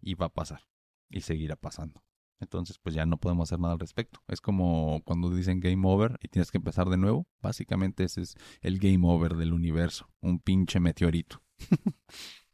y 0.01 0.15
va 0.15 0.27
a 0.27 0.33
pasar 0.33 0.63
y 1.11 1.23
seguirá 1.23 1.57
pasando. 1.57 2.03
Entonces, 2.39 2.79
pues 2.79 2.95
ya 2.95 3.07
no 3.07 3.19
podemos 3.19 3.49
hacer 3.49 3.59
nada 3.59 3.75
al 3.75 3.81
respecto. 3.81 4.21
Es 4.29 4.41
como 4.41 5.03
cuando 5.05 5.35
dicen 5.35 5.61
game 5.61 5.83
over 5.89 6.19
y 6.23 6.29
tienes 6.29 6.51
que 6.51 6.59
empezar 6.59 6.89
de 6.89 6.99
nuevo. 6.99 7.27
Básicamente 7.41 8.05
ese 8.05 8.23
es 8.23 8.37
el 8.61 8.79
game 8.79 9.01
over 9.03 9.35
del 9.35 9.53
universo. 9.53 10.09
Un 10.21 10.39
pinche 10.39 10.79
meteorito. 10.79 11.43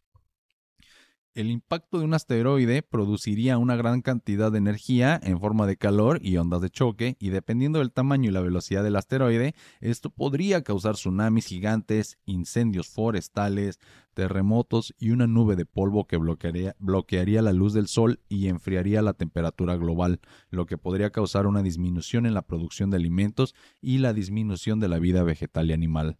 El 1.34 1.50
impacto 1.50 1.98
de 1.98 2.04
un 2.04 2.12
asteroide 2.12 2.82
produciría 2.82 3.56
una 3.56 3.74
gran 3.74 4.02
cantidad 4.02 4.52
de 4.52 4.58
energía 4.58 5.18
en 5.22 5.40
forma 5.40 5.66
de 5.66 5.78
calor 5.78 6.18
y 6.22 6.36
ondas 6.36 6.60
de 6.60 6.68
choque, 6.68 7.16
y 7.18 7.30
dependiendo 7.30 7.78
del 7.78 7.90
tamaño 7.90 8.28
y 8.28 8.34
la 8.34 8.42
velocidad 8.42 8.84
del 8.84 8.96
asteroide, 8.96 9.54
esto 9.80 10.10
podría 10.10 10.62
causar 10.62 10.96
tsunamis 10.96 11.46
gigantes, 11.46 12.18
incendios 12.26 12.88
forestales, 12.90 13.80
terremotos 14.12 14.94
y 14.98 15.12
una 15.12 15.26
nube 15.26 15.56
de 15.56 15.64
polvo 15.64 16.06
que 16.06 16.18
bloquearía, 16.18 17.40
la 17.40 17.52
luz 17.54 17.72
del 17.72 17.88
sol 17.88 18.20
y 18.28 18.48
enfriaría 18.48 19.00
la 19.00 19.14
temperatura 19.14 19.76
global, 19.76 20.20
lo 20.50 20.66
que 20.66 20.76
podría 20.76 21.12
causar 21.12 21.46
una 21.46 21.62
disminución 21.62 22.26
en 22.26 22.34
la 22.34 22.42
producción 22.42 22.90
de 22.90 22.98
alimentos 22.98 23.54
y 23.80 23.98
la 23.98 24.12
disminución 24.12 24.80
de 24.80 24.88
la 24.88 24.98
vida 24.98 25.22
vegetal 25.22 25.70
y 25.70 25.72
animal. 25.72 26.18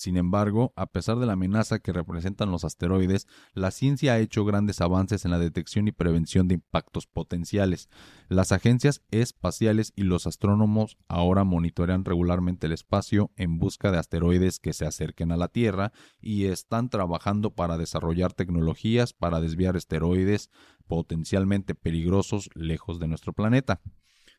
Sin 0.00 0.16
embargo, 0.16 0.72
a 0.76 0.86
pesar 0.86 1.18
de 1.18 1.26
la 1.26 1.34
amenaza 1.34 1.78
que 1.78 1.92
representan 1.92 2.50
los 2.50 2.64
asteroides, 2.64 3.26
la 3.52 3.70
ciencia 3.70 4.14
ha 4.14 4.18
hecho 4.18 4.46
grandes 4.46 4.80
avances 4.80 5.26
en 5.26 5.30
la 5.30 5.38
detección 5.38 5.88
y 5.88 5.92
prevención 5.92 6.48
de 6.48 6.54
impactos 6.54 7.06
potenciales. 7.06 7.90
Las 8.30 8.50
agencias 8.50 9.02
espaciales 9.10 9.92
y 9.96 10.04
los 10.04 10.26
astrónomos 10.26 10.96
ahora 11.06 11.44
monitorean 11.44 12.06
regularmente 12.06 12.66
el 12.66 12.72
espacio 12.72 13.30
en 13.36 13.58
busca 13.58 13.92
de 13.92 13.98
asteroides 13.98 14.58
que 14.58 14.72
se 14.72 14.86
acerquen 14.86 15.32
a 15.32 15.36
la 15.36 15.48
Tierra 15.48 15.92
y 16.18 16.46
están 16.46 16.88
trabajando 16.88 17.54
para 17.54 17.76
desarrollar 17.76 18.32
tecnologías 18.32 19.12
para 19.12 19.38
desviar 19.38 19.76
asteroides 19.76 20.48
potencialmente 20.86 21.74
peligrosos 21.74 22.48
lejos 22.54 23.00
de 23.00 23.08
nuestro 23.08 23.34
planeta. 23.34 23.82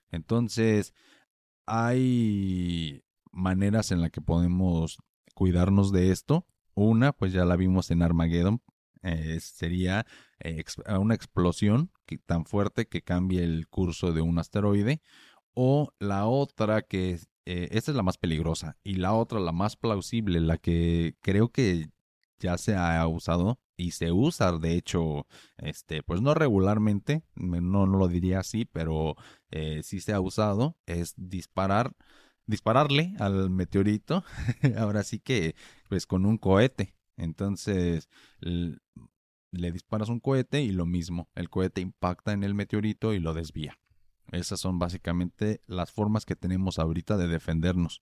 Entonces, 0.10 0.96
hay 1.68 3.04
maneras 3.32 3.92
en 3.92 4.02
las 4.02 4.10
que 4.10 4.22
podemos 4.22 4.98
cuidarnos 5.34 5.92
de 5.92 6.12
esto. 6.12 6.46
Una, 6.74 7.12
pues 7.12 7.34
ya 7.34 7.46
la 7.46 7.56
vimos 7.56 7.92
en 7.92 8.02
Armageddon, 8.02 8.62
eh, 9.04 9.40
sería 9.42 10.06
eh, 10.40 10.64
una 11.00 11.16
explosión 11.16 11.92
tan 12.26 12.46
fuerte 12.46 12.88
que 12.88 13.02
cambie 13.02 13.44
el 13.44 13.68
curso 13.68 14.14
de 14.14 14.22
un 14.22 14.38
asteroide. 14.38 15.02
O 15.54 15.94
la 16.00 16.28
otra 16.28 16.82
que, 16.82 17.20
eh, 17.46 17.68
esta 17.72 17.92
es 17.92 17.98
la 17.98 18.04
más 18.04 18.18
peligrosa, 18.18 18.78
y 18.84 18.96
la 18.96 19.14
otra, 19.14 19.40
la 19.40 19.52
más 19.52 19.76
plausible, 19.76 20.40
la 20.40 20.58
que 20.58 21.16
creo 21.22 21.50
que 21.50 21.90
ya 22.40 22.58
se 22.58 22.76
ha 22.76 23.06
usado 23.08 23.60
y 23.76 23.92
se 23.92 24.12
usa, 24.12 24.54
de 24.58 24.76
hecho, 24.76 25.28
este, 25.58 26.04
pues 26.04 26.22
no 26.22 26.34
regularmente, 26.34 27.24
no, 27.36 27.86
no 27.86 27.98
lo 27.98 28.08
diría 28.08 28.40
así, 28.40 28.66
pero 28.66 29.16
sí 29.84 30.00
se 30.00 30.14
ha 30.14 30.22
usado, 30.22 30.78
es 30.86 31.14
disparar 31.18 31.94
dispararle 32.46 33.14
al 33.20 33.50
meteorito, 33.50 34.24
ahora 34.78 35.04
sí 35.04 35.20
que 35.20 35.56
pues 35.90 36.06
con 36.06 36.26
un 36.26 36.38
cohete. 36.38 36.96
Entonces 37.18 38.10
le 38.40 39.72
disparas 39.72 40.10
un 40.10 40.20
cohete 40.20 40.62
y 40.62 40.72
lo 40.72 40.86
mismo, 40.86 41.30
el 41.36 41.50
cohete 41.50 41.82
impacta 41.82 42.32
en 42.32 42.44
el 42.44 42.54
meteorito 42.54 43.14
y 43.14 43.20
lo 43.20 43.34
desvía. 43.34 43.78
Esas 44.32 44.60
son 44.60 44.80
básicamente 44.80 45.62
las 45.68 45.92
formas 45.92 46.26
que 46.26 46.36
tenemos 46.36 46.80
ahorita 46.80 47.18
de 47.18 47.28
defendernos. 47.28 48.02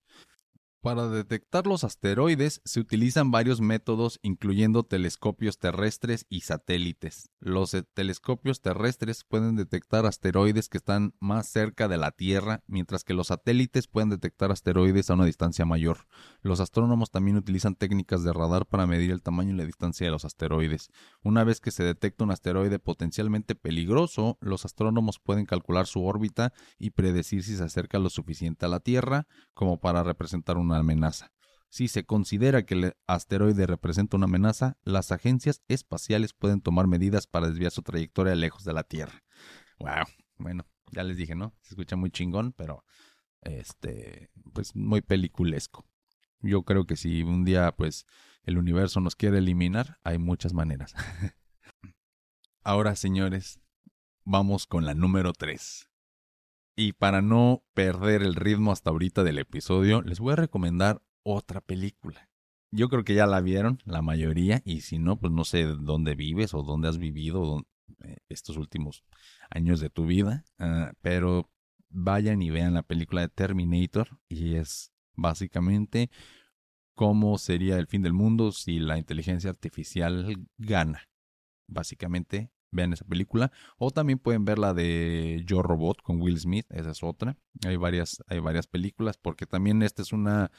Para 0.82 1.10
detectar 1.10 1.68
los 1.68 1.84
asteroides 1.84 2.62
se 2.64 2.80
utilizan 2.80 3.32
varios 3.32 3.60
métodos 3.60 4.18
incluyendo 4.24 4.84
telescopios 4.84 5.58
terrestres 5.58 6.26
y 6.30 6.42
satélites. 6.42 7.30
Los 7.42 7.74
eh, 7.74 7.84
telescopios 7.84 8.62
terrestres 8.62 9.26
pueden 9.26 9.58
detectar 9.58 10.06
asteroides 10.06 10.70
que 10.70 10.78
están 10.78 11.16
más 11.20 11.50
cerca 11.50 11.90
de 11.90 11.98
la 11.98 12.12
Tierra, 12.12 12.64
mientras 12.66 13.04
que 13.04 13.14
los 13.14 13.28
satélites 13.28 13.88
pueden 13.88 14.10
detectar 14.10 14.54
asteroides 14.54 15.10
a 15.10 15.16
una 15.16 15.26
distancia 15.26 15.66
mayor. 15.66 16.08
Los 16.42 16.62
astrónomos 16.62 17.12
también 17.12 17.36
utilizan 17.36 17.76
técnicas 17.76 18.24
de 18.24 18.32
radar 18.32 18.66
para 18.66 18.88
medir 18.88 19.12
el 19.12 19.22
tamaño 19.22 19.54
y 19.54 19.58
la 19.58 19.66
distancia 19.66 20.08
de 20.08 20.12
los 20.12 20.24
asteroides. 20.24 20.92
Una 21.22 21.44
vez 21.44 21.60
que 21.60 21.72
se 21.72 21.84
detecta 21.84 22.24
un 22.24 22.32
asteroide 22.32 22.80
potencialmente 22.80 23.54
peligroso, 23.54 24.38
los 24.40 24.64
astrónomos 24.64 25.20
pueden 25.20 25.46
calcular 25.46 25.88
su 25.88 26.06
órbita 26.06 26.54
y 26.78 26.92
predecir 26.92 27.44
si 27.44 27.58
se 27.58 27.66
acerca 27.66 28.00
lo 28.00 28.10
suficiente 28.10 28.66
a 28.66 28.70
la 28.70 28.80
Tierra 28.80 29.28
como 29.54 29.82
para 29.82 30.04
representar 30.04 30.56
un 30.56 30.69
una 30.70 30.80
amenaza. 30.80 31.32
Si 31.70 31.88
se 31.88 32.04
considera 32.04 32.66
que 32.66 32.74
el 32.74 32.94
asteroide 33.06 33.68
representa 33.68 34.18
una 34.18 34.26
amenaza, 34.26 34.78
las 34.84 35.12
agencias 35.12 35.62
espaciales 35.68 36.34
pueden 36.34 36.62
tomar 36.62 36.88
medidas 36.88 37.28
para 37.28 37.48
desviar 37.48 37.72
su 37.72 37.84
trayectoria 37.84 38.34
lejos 38.36 38.64
de 38.64 38.74
la 38.74 38.84
Tierra. 38.84 39.24
Wow, 39.80 40.06
bueno, 40.38 40.66
ya 40.92 41.04
les 41.04 41.18
dije, 41.18 41.36
¿no? 41.36 41.56
Se 41.62 41.70
escucha 41.70 41.96
muy 41.96 42.10
chingón, 42.10 42.54
pero 42.54 42.84
este, 43.42 44.32
pues 44.54 44.76
muy 44.76 45.02
peliculesco. 45.02 45.86
Yo 46.42 46.64
creo 46.64 46.86
que 46.86 46.96
si 46.96 47.22
un 47.22 47.44
día, 47.44 47.72
pues, 47.76 48.06
el 48.44 48.58
universo 48.58 49.00
nos 49.02 49.16
quiere 49.16 49.38
eliminar, 49.38 50.00
hay 50.04 50.18
muchas 50.18 50.54
maneras. 50.54 50.96
Ahora, 52.64 52.96
señores, 52.96 53.60
vamos 54.24 54.66
con 54.66 54.86
la 54.86 54.94
número 54.94 55.34
3. 55.34 55.89
Y 56.82 56.94
para 56.94 57.22
no 57.22 57.66
perder 57.74 58.24
el 58.24 58.36
ritmo 58.36 58.72
hasta 58.72 58.90
ahorita 58.90 59.26
del 59.26 59.38
episodio, 59.38 60.02
les 60.02 60.22
voy 60.22 60.32
a 60.32 60.38
recomendar 60.38 61.02
otra 61.24 61.60
película. 61.60 62.30
Yo 62.72 62.88
creo 62.88 63.04
que 63.04 63.16
ya 63.16 63.28
la 63.28 63.42
vieron, 63.42 63.80
la 63.84 64.02
mayoría, 64.02 64.62
y 64.64 64.80
si 64.80 64.98
no, 64.98 65.20
pues 65.20 65.34
no 65.34 65.44
sé 65.44 65.66
dónde 65.66 66.16
vives 66.16 66.54
o 66.54 66.64
dónde 66.64 66.88
has 66.88 66.98
vivido 66.98 67.66
eh, 68.06 68.20
estos 68.30 68.56
últimos 68.56 69.04
años 69.50 69.82
de 69.82 69.90
tu 69.90 70.06
vida, 70.06 70.46
ah, 70.58 70.94
pero 71.02 71.50
vayan 71.90 72.42
y 72.42 72.50
vean 72.50 72.76
la 72.76 72.84
película 72.84 73.24
de 73.24 73.28
Terminator 73.28 74.18
y 74.30 74.56
es 74.56 74.94
básicamente 75.16 76.10
cómo 76.96 77.38
sería 77.40 77.78
el 77.78 77.88
fin 77.88 78.04
del 78.04 78.14
mundo 78.14 78.54
si 78.54 78.80
la 78.80 78.98
inteligencia 78.98 79.50
artificial 79.50 80.48
gana. 80.58 81.10
Básicamente 81.68 82.52
vean 82.72 82.94
esa 82.94 83.06
película. 83.06 83.52
O 83.78 83.92
también 83.92 84.20
pueden 84.20 84.46
ver 84.46 84.60
la 84.60 84.74
de 84.74 85.44
Yo 85.46 85.62
Robot 85.62 86.02
con 86.02 86.22
Will 86.22 86.40
Smith, 86.40 86.66
esa 86.70 86.92
es 86.92 87.04
otra. 87.04 87.38
Hay 87.66 87.78
varias, 87.78 88.24
hay 88.28 88.40
varias 88.40 88.68
películas, 88.68 89.18
porque 89.18 89.46
también 89.46 89.82
esta 89.82 90.02
es 90.02 90.14
una... 90.14 90.52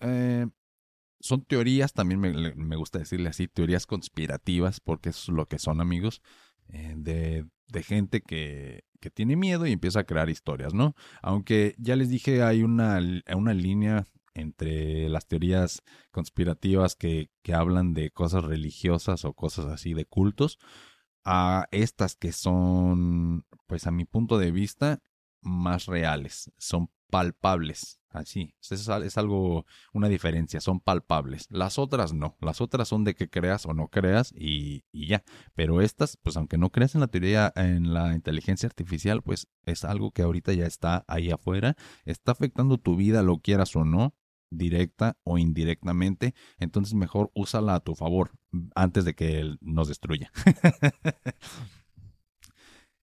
Eh, 0.00 0.46
son 1.20 1.42
teorías, 1.42 1.94
también 1.94 2.20
me, 2.20 2.76
gusta 2.76 2.98
decirle 2.98 3.30
así, 3.30 3.48
teorías 3.48 3.86
conspirativas, 3.86 4.80
porque 4.80 5.08
es 5.08 5.28
lo 5.28 5.46
que 5.46 5.58
son 5.58 5.80
amigos, 5.80 6.20
eh, 6.68 6.94
de, 6.98 7.46
de, 7.68 7.82
gente 7.82 8.20
que, 8.20 8.84
que, 9.00 9.08
tiene 9.08 9.34
miedo 9.34 9.66
y 9.66 9.72
empieza 9.72 10.00
a 10.00 10.04
crear 10.04 10.28
historias, 10.28 10.74
¿no? 10.74 10.94
Aunque 11.22 11.74
ya 11.78 11.96
les 11.96 12.10
dije, 12.10 12.42
hay 12.42 12.62
una, 12.62 13.00
una 13.34 13.54
línea 13.54 14.04
entre 14.34 15.08
las 15.08 15.26
teorías 15.26 15.82
conspirativas 16.10 16.96
que, 16.96 17.30
que, 17.42 17.54
hablan 17.54 17.94
de 17.94 18.10
cosas 18.10 18.44
religiosas 18.44 19.24
o 19.24 19.32
cosas 19.32 19.66
así 19.66 19.94
de 19.94 20.06
cultos, 20.06 20.58
a 21.24 21.66
estas 21.70 22.16
que 22.16 22.32
son, 22.32 23.46
pues 23.66 23.86
a 23.86 23.90
mi 23.90 24.04
punto 24.04 24.38
de 24.38 24.50
vista, 24.50 25.00
más 25.40 25.86
reales, 25.86 26.50
son 26.58 26.90
palpables, 27.10 28.00
así, 28.10 28.54
es, 28.60 28.88
es 28.88 29.18
algo, 29.18 29.66
una 29.92 30.08
diferencia, 30.08 30.60
son 30.60 30.80
palpables. 30.80 31.46
Las 31.50 31.78
otras 31.78 32.12
no, 32.12 32.36
las 32.40 32.60
otras 32.60 32.88
son 32.88 33.04
de 33.04 33.14
que 33.14 33.30
creas 33.30 33.66
o 33.66 33.74
no 33.74 33.88
creas 33.88 34.32
y, 34.36 34.84
y 34.90 35.08
ya, 35.08 35.22
pero 35.54 35.80
estas, 35.80 36.16
pues 36.16 36.36
aunque 36.36 36.58
no 36.58 36.70
creas 36.70 36.94
en 36.94 37.02
la 37.02 37.08
teoría, 37.08 37.52
en 37.56 37.94
la 37.94 38.14
inteligencia 38.14 38.66
artificial, 38.66 39.22
pues 39.22 39.48
es 39.64 39.84
algo 39.84 40.10
que 40.10 40.22
ahorita 40.22 40.52
ya 40.54 40.66
está 40.66 41.04
ahí 41.06 41.30
afuera, 41.30 41.76
está 42.04 42.32
afectando 42.32 42.78
tu 42.78 42.96
vida, 42.96 43.22
lo 43.22 43.38
quieras 43.38 43.76
o 43.76 43.84
no, 43.84 44.14
directa 44.56 45.18
o 45.24 45.38
indirectamente, 45.38 46.34
entonces 46.58 46.94
mejor 46.94 47.30
úsala 47.34 47.74
a 47.74 47.80
tu 47.80 47.94
favor 47.94 48.32
antes 48.74 49.04
de 49.04 49.14
que 49.14 49.38
él 49.38 49.58
nos 49.60 49.88
destruya. 49.88 50.30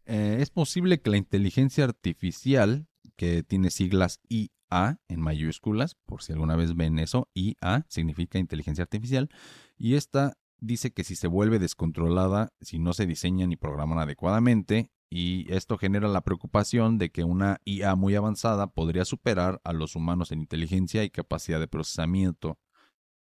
Eh, 0.05 0.37
es 0.41 0.49
posible 0.49 0.99
que 0.99 1.09
la 1.09 1.17
inteligencia 1.17 1.85
artificial, 1.85 2.87
que 3.15 3.43
tiene 3.43 3.69
siglas 3.69 4.19
IA, 4.27 4.99
en 5.07 5.21
mayúsculas, 5.21 5.95
por 6.05 6.21
si 6.21 6.33
alguna 6.33 6.55
vez 6.55 6.75
ven 6.75 6.99
eso, 6.99 7.29
IA 7.33 7.85
significa 7.87 8.39
inteligencia 8.39 8.81
artificial, 8.81 9.29
y 9.77 9.93
esta 9.95 10.37
dice 10.59 10.91
que 10.91 11.03
si 11.03 11.15
se 11.15 11.27
vuelve 11.27 11.59
descontrolada, 11.59 12.51
si 12.61 12.79
no 12.79 12.93
se 12.93 13.05
diseñan 13.05 13.51
y 13.51 13.57
programan 13.57 13.99
adecuadamente, 13.99 14.91
y 15.13 15.51
esto 15.53 15.77
genera 15.77 16.07
la 16.07 16.21
preocupación 16.21 16.97
de 16.97 17.11
que 17.11 17.25
una 17.25 17.59
IA 17.65 17.95
muy 17.95 18.15
avanzada 18.15 18.67
podría 18.67 19.03
superar 19.03 19.59
a 19.65 19.73
los 19.73 19.97
humanos 19.97 20.31
en 20.31 20.39
inteligencia 20.39 21.03
y 21.03 21.09
capacidad 21.09 21.59
de 21.59 21.67
procesamiento, 21.67 22.57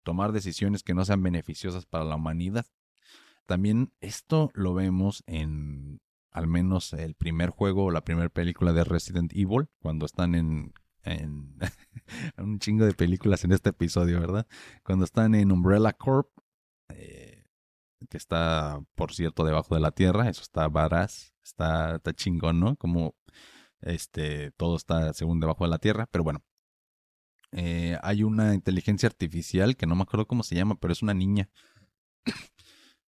tomar 0.03 0.31
decisiones 0.31 0.83
que 0.83 0.93
no 0.93 1.03
sean 1.05 1.23
beneficiosas 1.23 1.87
para 1.87 2.05
la 2.05 2.17
humanidad. 2.17 2.67
También 3.47 3.93
esto 3.99 4.51
lo 4.53 4.75
vemos 4.75 5.23
en 5.25 5.99
al 6.31 6.47
menos 6.47 6.93
el 6.93 7.15
primer 7.15 7.49
juego 7.49 7.85
o 7.85 7.91
la 7.91 8.05
primera 8.05 8.29
película 8.29 8.73
de 8.73 8.83
Resident 8.83 9.33
Evil, 9.33 9.67
cuando 9.79 10.05
están 10.05 10.35
en, 10.35 10.73
en 11.03 11.57
un 12.37 12.59
chingo 12.59 12.85
de 12.85 12.93
películas 12.93 13.43
en 13.43 13.53
este 13.53 13.71
episodio, 13.71 14.19
¿verdad? 14.19 14.47
Cuando 14.83 15.03
están 15.03 15.33
en 15.33 15.51
Umbrella 15.51 15.93
Corp, 15.93 16.29
eh, 16.89 17.20
que 18.09 18.17
está, 18.17 18.79
por 18.95 19.13
cierto, 19.13 19.43
debajo 19.43 19.75
de 19.75 19.81
la 19.81 19.91
tierra, 19.91 20.29
eso 20.29 20.41
está 20.41 20.67
varaz, 20.67 21.33
está, 21.43 21.99
chingón, 22.15 22.59
¿no? 22.59 22.75
Como 22.77 23.15
este, 23.81 24.51
todo 24.51 24.75
está 24.75 25.13
según 25.13 25.39
debajo 25.39 25.63
de 25.65 25.69
la 25.71 25.79
tierra, 25.79 26.07
pero 26.11 26.23
bueno. 26.23 26.43
Eh, 27.53 27.97
hay 28.01 28.23
una 28.23 28.53
inteligencia 28.53 29.07
artificial 29.07 29.75
que 29.75 29.85
no 29.85 29.95
me 29.95 30.03
acuerdo 30.03 30.25
cómo 30.25 30.43
se 30.43 30.55
llama, 30.55 30.75
pero 30.79 30.93
es 30.93 31.01
una 31.01 31.13
niña 31.13 31.49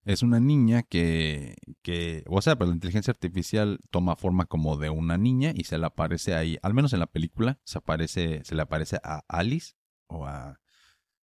es 0.04 0.22
una 0.22 0.40
niña 0.40 0.82
que, 0.82 1.56
que, 1.82 2.24
o 2.26 2.42
sea, 2.42 2.56
pero 2.56 2.70
la 2.70 2.74
inteligencia 2.74 3.12
artificial 3.12 3.78
toma 3.90 4.16
forma 4.16 4.46
como 4.46 4.76
de 4.76 4.90
una 4.90 5.16
niña 5.18 5.52
y 5.54 5.64
se 5.64 5.78
le 5.78 5.86
aparece 5.86 6.34
ahí, 6.34 6.58
al 6.62 6.74
menos 6.74 6.92
en 6.92 7.00
la 7.00 7.06
película, 7.06 7.60
se 7.64 7.78
aparece, 7.78 8.42
se 8.44 8.54
le 8.54 8.62
aparece 8.62 8.98
a 9.04 9.22
Alice 9.28 9.74
o 10.08 10.26
a, 10.26 10.60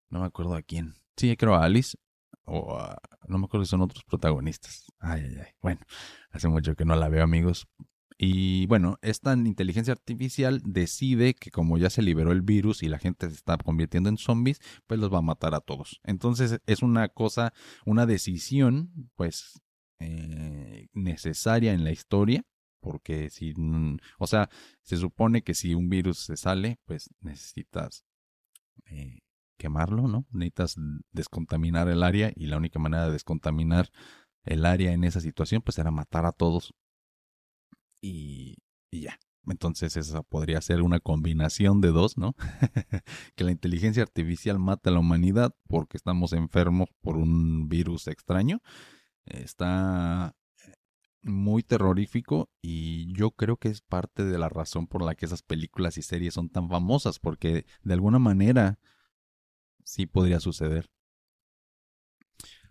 no 0.09 0.21
me 0.21 0.25
acuerdo 0.25 0.55
a 0.55 0.61
quién. 0.61 0.95
Sí, 1.17 1.35
creo 1.35 1.55
a 1.55 1.65
Alice 1.65 1.97
no 3.27 3.37
me 3.37 3.45
acuerdo 3.45 3.65
si 3.65 3.71
son 3.71 3.81
otros 3.81 4.03
protagonistas. 4.03 4.85
Ay, 4.99 5.21
ay, 5.23 5.37
ay. 5.39 5.51
Bueno, 5.61 5.81
hace 6.31 6.47
mucho 6.47 6.75
que 6.75 6.85
no 6.85 6.95
la 6.95 7.09
veo, 7.09 7.23
amigos, 7.23 7.67
y 8.21 8.65
bueno, 8.65 8.99
esta 9.01 9.31
inteligencia 9.31 9.93
artificial 9.93 10.61
decide 10.65 11.35
que 11.35 11.51
como 11.51 11.77
ya 11.77 11.89
se 11.89 12.01
liberó 12.01 12.33
el 12.33 12.41
virus 12.41 12.83
y 12.83 12.89
la 12.89 12.99
gente 12.99 13.29
se 13.29 13.35
está 13.35 13.55
convirtiendo 13.57 14.09
en 14.09 14.17
zombies, 14.17 14.59
pues 14.87 14.99
los 14.99 15.11
va 15.11 15.19
a 15.19 15.21
matar 15.21 15.55
a 15.55 15.61
todos. 15.61 16.01
Entonces 16.03 16.59
es 16.65 16.83
una 16.83 17.07
cosa, 17.07 17.53
una 17.85 18.05
decisión, 18.05 19.09
pues, 19.15 19.61
eh, 19.99 20.89
necesaria 20.91 21.71
en 21.71 21.85
la 21.85 21.91
historia, 21.91 22.43
porque 22.81 23.29
si, 23.29 23.53
o 24.17 24.27
sea, 24.27 24.49
se 24.81 24.97
supone 24.97 25.41
que 25.41 25.53
si 25.53 25.73
un 25.73 25.87
virus 25.87 26.19
se 26.19 26.35
sale, 26.35 26.77
pues 26.85 27.09
necesitas 27.21 28.03
eh, 28.87 29.19
quemarlo, 29.59 30.07
¿no? 30.07 30.25
Necesitas 30.31 30.75
descontaminar 31.11 31.87
el 31.89 32.01
área 32.01 32.31
y 32.35 32.47
la 32.47 32.57
única 32.57 32.79
manera 32.79 33.05
de 33.05 33.11
descontaminar 33.11 33.89
el 34.43 34.65
área 34.65 34.93
en 34.93 35.03
esa 35.03 35.19
situación, 35.19 35.61
pues 35.61 35.77
era 35.77 35.91
matar 35.91 36.25
a 36.25 36.31
todos 36.31 36.73
y, 38.01 38.57
ya. 38.91 39.19
Entonces 39.45 39.97
esa 39.97 40.21
podría 40.23 40.61
ser 40.61 40.81
una 40.81 40.99
combinación 40.99 41.81
de 41.81 41.89
dos, 41.89 42.17
¿no? 42.17 42.35
que 43.35 43.43
la 43.43 43.51
inteligencia 43.51 44.03
artificial 44.03 44.59
mata 44.59 44.89
a 44.89 44.93
la 44.93 44.99
humanidad 44.99 45.55
porque 45.67 45.97
estamos 45.97 46.33
enfermos 46.33 46.89
por 47.01 47.17
un 47.17 47.67
virus 47.67 48.07
extraño. 48.07 48.61
Está 49.25 50.35
muy 51.23 51.63
terrorífico 51.63 52.49
y 52.61 53.11
yo 53.13 53.31
creo 53.31 53.57
que 53.57 53.69
es 53.69 53.81
parte 53.81 54.23
de 54.23 54.37
la 54.37 54.49
razón 54.49 54.87
por 54.87 55.03
la 55.03 55.15
que 55.15 55.25
esas 55.25 55.41
películas 55.41 55.97
y 55.97 56.01
series 56.01 56.33
son 56.33 56.49
tan 56.49 56.69
famosas 56.69 57.19
porque 57.19 57.65
de 57.83 57.93
alguna 57.93 58.19
manera 58.19 58.79
sí 59.89 60.05
podría 60.05 60.39
suceder. 60.39 60.89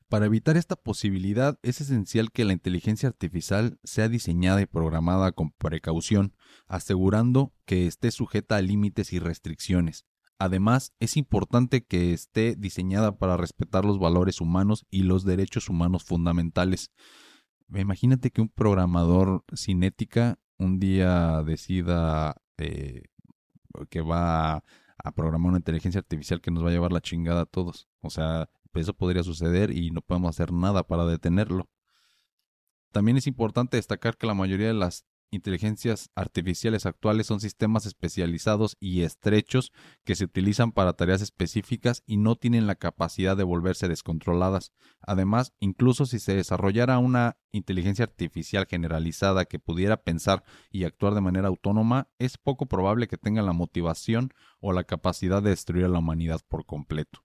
Para 0.09 0.27
evitar 0.27 0.57
esta 0.57 0.77
posibilidad 0.77 1.59
es 1.63 1.83
esencial 1.83 2.31
que 2.33 2.47
la 2.47 2.55
inteligencia 2.55 3.09
artificial 3.09 3.79
sea 3.85 4.09
diseñada 4.09 4.63
y 4.63 4.67
programada 4.67 5.33
con 5.33 5.51
precaución, 5.51 6.35
asegurando 6.67 7.53
que 7.67 7.87
esté 7.87 8.11
sujeta 8.11 8.57
a 8.57 8.63
límites 8.63 9.13
y 9.13 9.19
restricciones. 9.19 10.07
Además, 10.39 10.95
es 11.01 11.17
importante 11.17 11.85
que 11.85 12.13
esté 12.13 12.55
diseñada 12.57 13.19
para 13.19 13.37
respetar 13.37 13.85
los 13.85 13.99
valores 13.99 14.41
humanos 14.41 14.87
y 14.89 15.03
los 15.03 15.25
derechos 15.25 15.69
humanos 15.69 16.05
fundamentales. 16.05 16.93
Imagínate 17.75 18.31
que 18.31 18.41
un 18.41 18.49
programador 18.49 19.45
sin 19.53 19.83
ética 19.83 20.39
un 20.57 20.79
día 20.79 21.43
decida 21.43 22.41
eh, 22.57 23.03
que 23.91 24.01
va 24.01 24.65
a 25.03 25.13
programar 25.13 25.51
una 25.51 25.59
inteligencia 25.59 26.01
artificial 26.01 26.41
que 26.41 26.51
nos 26.51 26.65
va 26.65 26.69
a 26.69 26.73
llevar 26.73 26.93
la 26.93 27.01
chingada 27.01 27.43
a 27.43 27.47
todos. 27.47 27.89
O 28.01 28.11
sea, 28.11 28.49
eso 28.75 28.95
podría 28.95 29.23
suceder 29.23 29.77
y 29.77 29.91
no 29.91 30.01
podemos 30.01 30.31
hacer 30.31 30.53
nada 30.53 30.87
para 30.87 31.05
detenerlo. 31.07 31.69
También 32.93 33.17
es 33.17 33.27
importante 33.27 33.77
destacar 33.77 34.17
que 34.17 34.27
la 34.27 34.35
mayoría 34.35 34.69
de 34.69 34.75
las 34.75 35.05
inteligencias 35.31 36.11
artificiales 36.15 36.87
actuales 36.87 37.27
son 37.27 37.41
sistemas 37.41 37.87
especializados 37.87 38.77
y 38.81 39.03
estrechos 39.03 39.73
que 40.05 40.15
se 40.15 40.25
utilizan 40.25 40.73
para 40.73 40.95
tareas 40.95 41.23
específicas 41.23 42.03
y 42.07 42.17
no 42.17 42.37
tienen 42.37 42.67
la 42.67 42.75
capacidad 42.75 43.37
de 43.37 43.45
volverse 43.45 43.89
descontroladas. 43.89 44.73
Además, 45.01 45.53
incluso 45.61 46.07
si 46.07 46.19
se 46.19 46.35
desarrollara 46.35 46.99
una 46.99 47.37
inteligencia 47.53 48.05
artificial 48.05 48.67
generalizada 48.69 49.45
que 49.45 49.59
pudiera 49.59 50.03
pensar 50.03 50.45
y 50.71 50.85
actuar 50.85 51.15
de 51.15 51.21
manera 51.21 51.49
autónoma, 51.49 52.09
es 52.19 52.39
poco 52.39 52.67
probable 52.67 53.09
que 53.09 53.19
tenga 53.19 53.43
la 53.43 53.53
motivación 53.53 54.33
o 54.61 54.73
la 54.73 54.85
capacidad 54.85 55.43
de 55.43 55.51
destruir 55.51 55.85
a 55.85 55.89
la 55.89 55.99
humanidad 55.99 56.41
por 56.49 56.65
completo. 56.65 57.25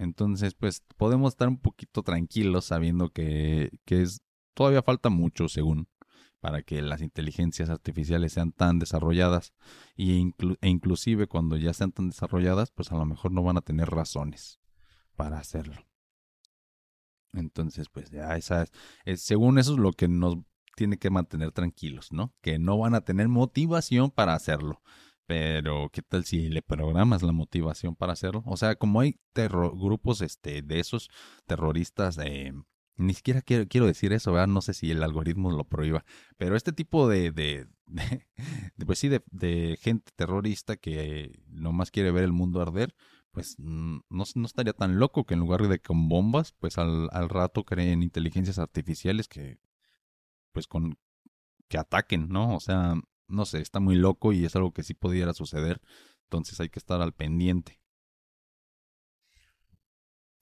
Entonces, 0.00 0.54
pues 0.54 0.82
podemos 0.96 1.34
estar 1.34 1.48
un 1.48 1.58
poquito 1.58 2.02
tranquilos 2.02 2.64
sabiendo 2.64 3.10
que, 3.10 3.70
es, 3.86 4.22
todavía 4.54 4.82
falta 4.82 5.10
mucho, 5.10 5.46
según, 5.46 5.88
para 6.40 6.62
que 6.62 6.82
las 6.82 7.02
inteligencias 7.02 7.70
artificiales 7.70 8.32
sean 8.32 8.52
tan 8.52 8.78
desarrolladas 8.78 9.52
y 9.94 10.32
e 10.60 10.68
inclusive 10.68 11.26
cuando 11.26 11.56
ya 11.56 11.72
sean 11.74 11.92
tan 11.92 12.08
desarrolladas, 12.08 12.70
pues 12.70 12.90
a 12.92 12.96
lo 12.96 13.04
mejor 13.04 13.32
no 13.32 13.42
van 13.42 13.58
a 13.58 13.62
tener 13.62 13.90
razones 13.90 14.60
para 15.16 15.38
hacerlo. 15.38 15.86
Entonces, 17.32 17.88
pues 17.88 18.10
ya 18.10 18.36
esa 18.36 18.66
es, 19.04 19.22
según 19.22 19.58
eso 19.58 19.74
es 19.74 19.78
lo 19.78 19.92
que 19.92 20.08
nos 20.08 20.38
tiene 20.76 20.98
que 20.98 21.10
mantener 21.10 21.52
tranquilos, 21.52 22.10
¿no? 22.10 22.34
Que 22.40 22.58
no 22.58 22.78
van 22.78 22.94
a 22.94 23.02
tener 23.02 23.28
motivación 23.28 24.10
para 24.10 24.34
hacerlo. 24.34 24.82
Pero, 25.26 25.90
¿qué 25.92 26.02
tal 26.02 26.24
si 26.24 26.48
le 26.48 26.62
programas 26.62 27.22
la 27.22 27.32
motivación 27.32 27.94
para 27.94 28.14
hacerlo? 28.14 28.42
O 28.46 28.56
sea, 28.56 28.74
como 28.74 29.00
hay 29.00 29.20
grupos 29.34 30.22
este, 30.22 30.62
de 30.62 30.80
esos 30.80 31.08
terroristas, 31.46 32.18
eh, 32.18 32.52
ni 33.00 33.14
siquiera 33.14 33.42
quiero, 33.42 33.66
quiero, 33.68 33.86
decir 33.86 34.12
eso, 34.12 34.32
¿verdad? 34.32 34.48
No 34.48 34.60
sé 34.62 34.74
si 34.74 34.90
el 34.90 35.02
algoritmo 35.02 35.50
lo 35.50 35.64
prohíba. 35.64 36.04
Pero 36.36 36.56
este 36.56 36.72
tipo 36.72 37.08
de, 37.08 37.32
de, 37.32 37.66
pues 38.86 38.98
sí, 38.98 39.08
de, 39.08 39.78
gente 39.80 40.12
terrorista 40.16 40.76
que 40.76 41.42
nomás 41.48 41.90
quiere 41.90 42.12
ver 42.12 42.24
el 42.24 42.32
mundo 42.32 42.60
arder, 42.60 42.94
pues 43.32 43.58
no, 43.58 44.02
no, 44.08 44.46
estaría 44.46 44.72
tan 44.72 44.98
loco 44.98 45.24
que 45.24 45.34
en 45.34 45.40
lugar 45.40 45.66
de 45.68 45.80
con 45.80 46.08
bombas, 46.08 46.52
pues 46.52 46.78
al, 46.78 47.08
al 47.12 47.28
rato 47.28 47.64
creen 47.64 48.02
inteligencias 48.02 48.58
artificiales 48.58 49.28
que, 49.28 49.60
pues 50.52 50.66
con, 50.66 50.98
que 51.68 51.78
ataquen, 51.78 52.28
¿no? 52.28 52.54
O 52.54 52.60
sea, 52.60 53.00
no 53.28 53.46
sé, 53.46 53.60
está 53.60 53.80
muy 53.80 53.94
loco 53.94 54.32
y 54.32 54.44
es 54.44 54.56
algo 54.56 54.72
que 54.72 54.82
sí 54.82 54.94
pudiera 54.94 55.32
suceder. 55.34 55.80
Entonces 56.24 56.60
hay 56.60 56.68
que 56.68 56.78
estar 56.78 57.00
al 57.00 57.12
pendiente. 57.12 57.79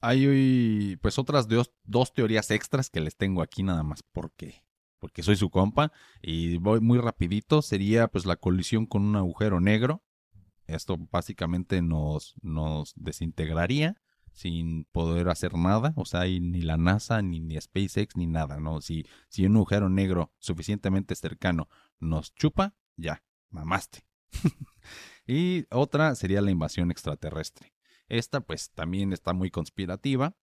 Hay 0.00 0.96
pues 1.02 1.18
otras 1.18 1.48
dos, 1.48 1.72
dos 1.84 2.12
teorías 2.12 2.50
extras 2.50 2.90
que 2.90 3.00
les 3.00 3.16
tengo 3.16 3.42
aquí 3.42 3.62
nada 3.62 3.82
más 3.82 4.02
porque 4.02 4.62
porque 4.98 5.22
soy 5.22 5.36
su 5.36 5.50
compa 5.50 5.92
y 6.22 6.58
voy 6.58 6.80
muy 6.80 6.98
rapidito. 6.98 7.62
Sería 7.62 8.08
pues 8.08 8.26
la 8.26 8.36
colisión 8.36 8.86
con 8.86 9.02
un 9.02 9.16
agujero 9.16 9.60
negro. 9.60 10.02
Esto 10.66 10.96
básicamente 11.10 11.82
nos, 11.82 12.34
nos 12.42 12.92
desintegraría 12.96 13.96
sin 14.32 14.84
poder 14.92 15.30
hacer 15.30 15.54
nada, 15.54 15.92
o 15.96 16.04
sea, 16.04 16.24
ni 16.24 16.60
la 16.60 16.76
NASA, 16.76 17.22
ni, 17.22 17.40
ni 17.40 17.60
SpaceX, 17.60 18.16
ni 18.16 18.26
nada, 18.26 18.60
¿no? 18.60 18.80
Si, 18.80 19.04
si 19.28 19.46
un 19.46 19.56
agujero 19.56 19.88
negro 19.88 20.32
suficientemente 20.38 21.16
cercano 21.16 21.68
nos 21.98 22.34
chupa, 22.34 22.76
ya, 22.96 23.24
mamaste. 23.50 24.04
y 25.26 25.66
otra 25.70 26.14
sería 26.14 26.40
la 26.40 26.52
invasión 26.52 26.92
extraterrestre. 26.92 27.74
Esta 28.08 28.40
pues 28.40 28.70
también 28.70 29.12
está 29.12 29.32
muy 29.32 29.50
conspirativa 29.50 30.34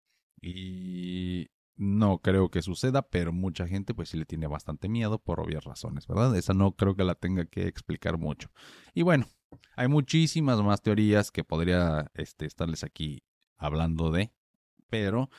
y 0.41 1.49
no 1.77 2.19
creo 2.19 2.51
que 2.51 2.63
suceda, 2.63 3.03
pero 3.03 3.33
mucha 3.33 3.67
gente 3.67 3.95
pues 3.95 4.11
sí 4.11 4.19
le 4.19 4.27
tiene 4.27 4.47
bastante 4.47 4.89
miedo 4.89 5.19
por 5.19 5.41
obvias 5.41 5.65
razones, 5.65 6.07
¿verdad? 6.07 6.37
Esa 6.37 6.55
no 6.55 6.73
creo 6.73 6.95
que 6.95 7.05
la 7.05 7.15
tenga 7.15 7.47
que 7.47 7.67
explicar 7.67 8.19
mucho. 8.19 8.51
Y 8.93 9.03
bueno, 9.03 9.27
hay 9.77 9.89
muchísimas 9.89 10.61
más 10.63 10.83
teorías 10.83 11.31
que 11.31 11.45
podría 11.45 12.11
este, 12.15 12.47
estarles 12.47 12.85
aquí 12.85 13.25
hablando 13.57 14.11
de, 14.11 14.33
pero 14.89 15.31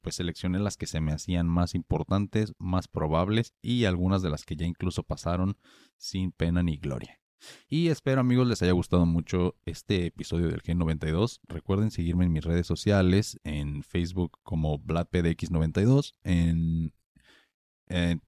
pues 0.00 0.14
seleccioné 0.14 0.58
las 0.58 0.76
que 0.76 0.86
se 0.86 1.00
me 1.00 1.12
hacían 1.12 1.46
más 1.46 1.74
importantes, 1.74 2.54
más 2.58 2.88
probables 2.88 3.54
y 3.60 3.84
algunas 3.84 4.22
de 4.22 4.30
las 4.30 4.44
que 4.44 4.56
ya 4.56 4.66
incluso 4.66 5.02
pasaron 5.02 5.58
sin 5.98 6.32
pena 6.32 6.62
ni 6.62 6.78
gloria. 6.78 7.20
Y 7.68 7.88
espero 7.88 8.20
amigos 8.20 8.46
les 8.46 8.62
haya 8.62 8.72
gustado 8.72 9.06
mucho 9.06 9.56
este 9.64 10.06
episodio 10.06 10.48
del 10.48 10.62
Gen 10.62 10.78
92. 10.78 11.40
Recuerden 11.48 11.90
seguirme 11.90 12.24
en 12.24 12.32
mis 12.32 12.44
redes 12.44 12.66
sociales, 12.66 13.38
en 13.44 13.82
Facebook 13.82 14.38
como 14.42 14.78
VladPDX92, 14.78 16.14
en, 16.24 16.92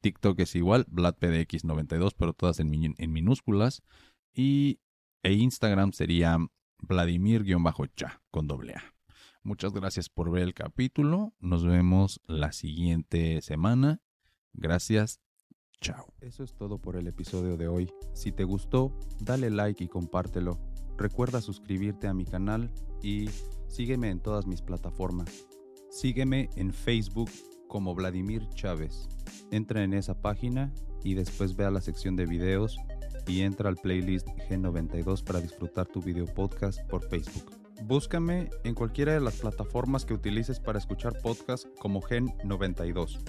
TikTok 0.01 0.39
es 0.41 0.55
igual, 0.55 0.87
VladPDX92, 0.87 2.15
pero 2.17 2.33
todas 2.33 2.61
en, 2.61 2.95
en 2.97 3.13
minúsculas. 3.13 3.83
Y 4.33 4.81
e 5.23 5.33
Instagram 5.33 5.93
sería 5.93 6.39
Vladimir-cha 6.81 8.23
con 8.31 8.47
doble 8.47 8.75
A. 8.75 8.95
Muchas 9.43 9.73
gracias 9.73 10.09
por 10.09 10.31
ver 10.31 10.43
el 10.43 10.55
capítulo. 10.55 11.35
Nos 11.41 11.65
vemos 11.65 12.21
la 12.27 12.53
siguiente 12.53 13.41
semana. 13.41 14.01
Gracias. 14.53 15.21
Chao. 15.81 16.13
Eso 16.21 16.43
es 16.43 16.55
todo 16.55 16.79
por 16.79 16.97
el 16.97 17.07
episodio 17.07 17.57
de 17.57 17.69
hoy. 17.69 17.93
Si 18.13 18.33
te 18.33 18.45
gustó, 18.45 18.93
dale 19.21 19.51
like 19.51 19.85
y 19.85 19.89
compártelo. 19.89 20.59
Recuerda 20.97 21.41
suscribirte 21.41 22.09
a 22.09 22.15
mi 22.15 22.25
canal 22.25 22.73
y 23.03 23.31
sígueme 23.69 24.11
en 24.11 24.21
todas 24.21 24.47
mis 24.47 24.61
plataformas. 24.61 25.47
Sígueme 25.91 26.51
en 26.57 26.73
Facebook 26.73 27.31
como 27.69 27.95
Vladimir 27.95 28.49
Chávez. 28.51 29.09
Entra 29.53 29.85
en 29.85 29.95
esa 29.95 30.21
página 30.21 30.73
y 31.05 31.15
después 31.15 31.55
ve 31.55 31.65
a 31.65 31.71
la 31.71 31.81
sección 31.81 32.17
de 32.17 32.27
videos 32.27 32.77
y 33.29 33.43
entra 33.43 33.69
al 33.69 33.77
playlist 33.77 34.27
G92 34.49 35.23
para 35.23 35.41
disfrutar 35.41 35.87
tu 35.87 36.01
video 36.01 36.27
podcast 36.27 36.83
por 36.89 37.09
Facebook. 37.09 37.53
Búscame 37.85 38.51
en 38.65 38.75
cualquiera 38.75 39.13
de 39.13 39.21
las 39.21 39.37
plataformas 39.37 40.05
que 40.05 40.15
utilices 40.15 40.59
para 40.59 40.79
escuchar 40.79 41.21
podcast 41.23 41.67
como 41.79 42.03
Gen 42.03 42.35
92. 42.45 43.21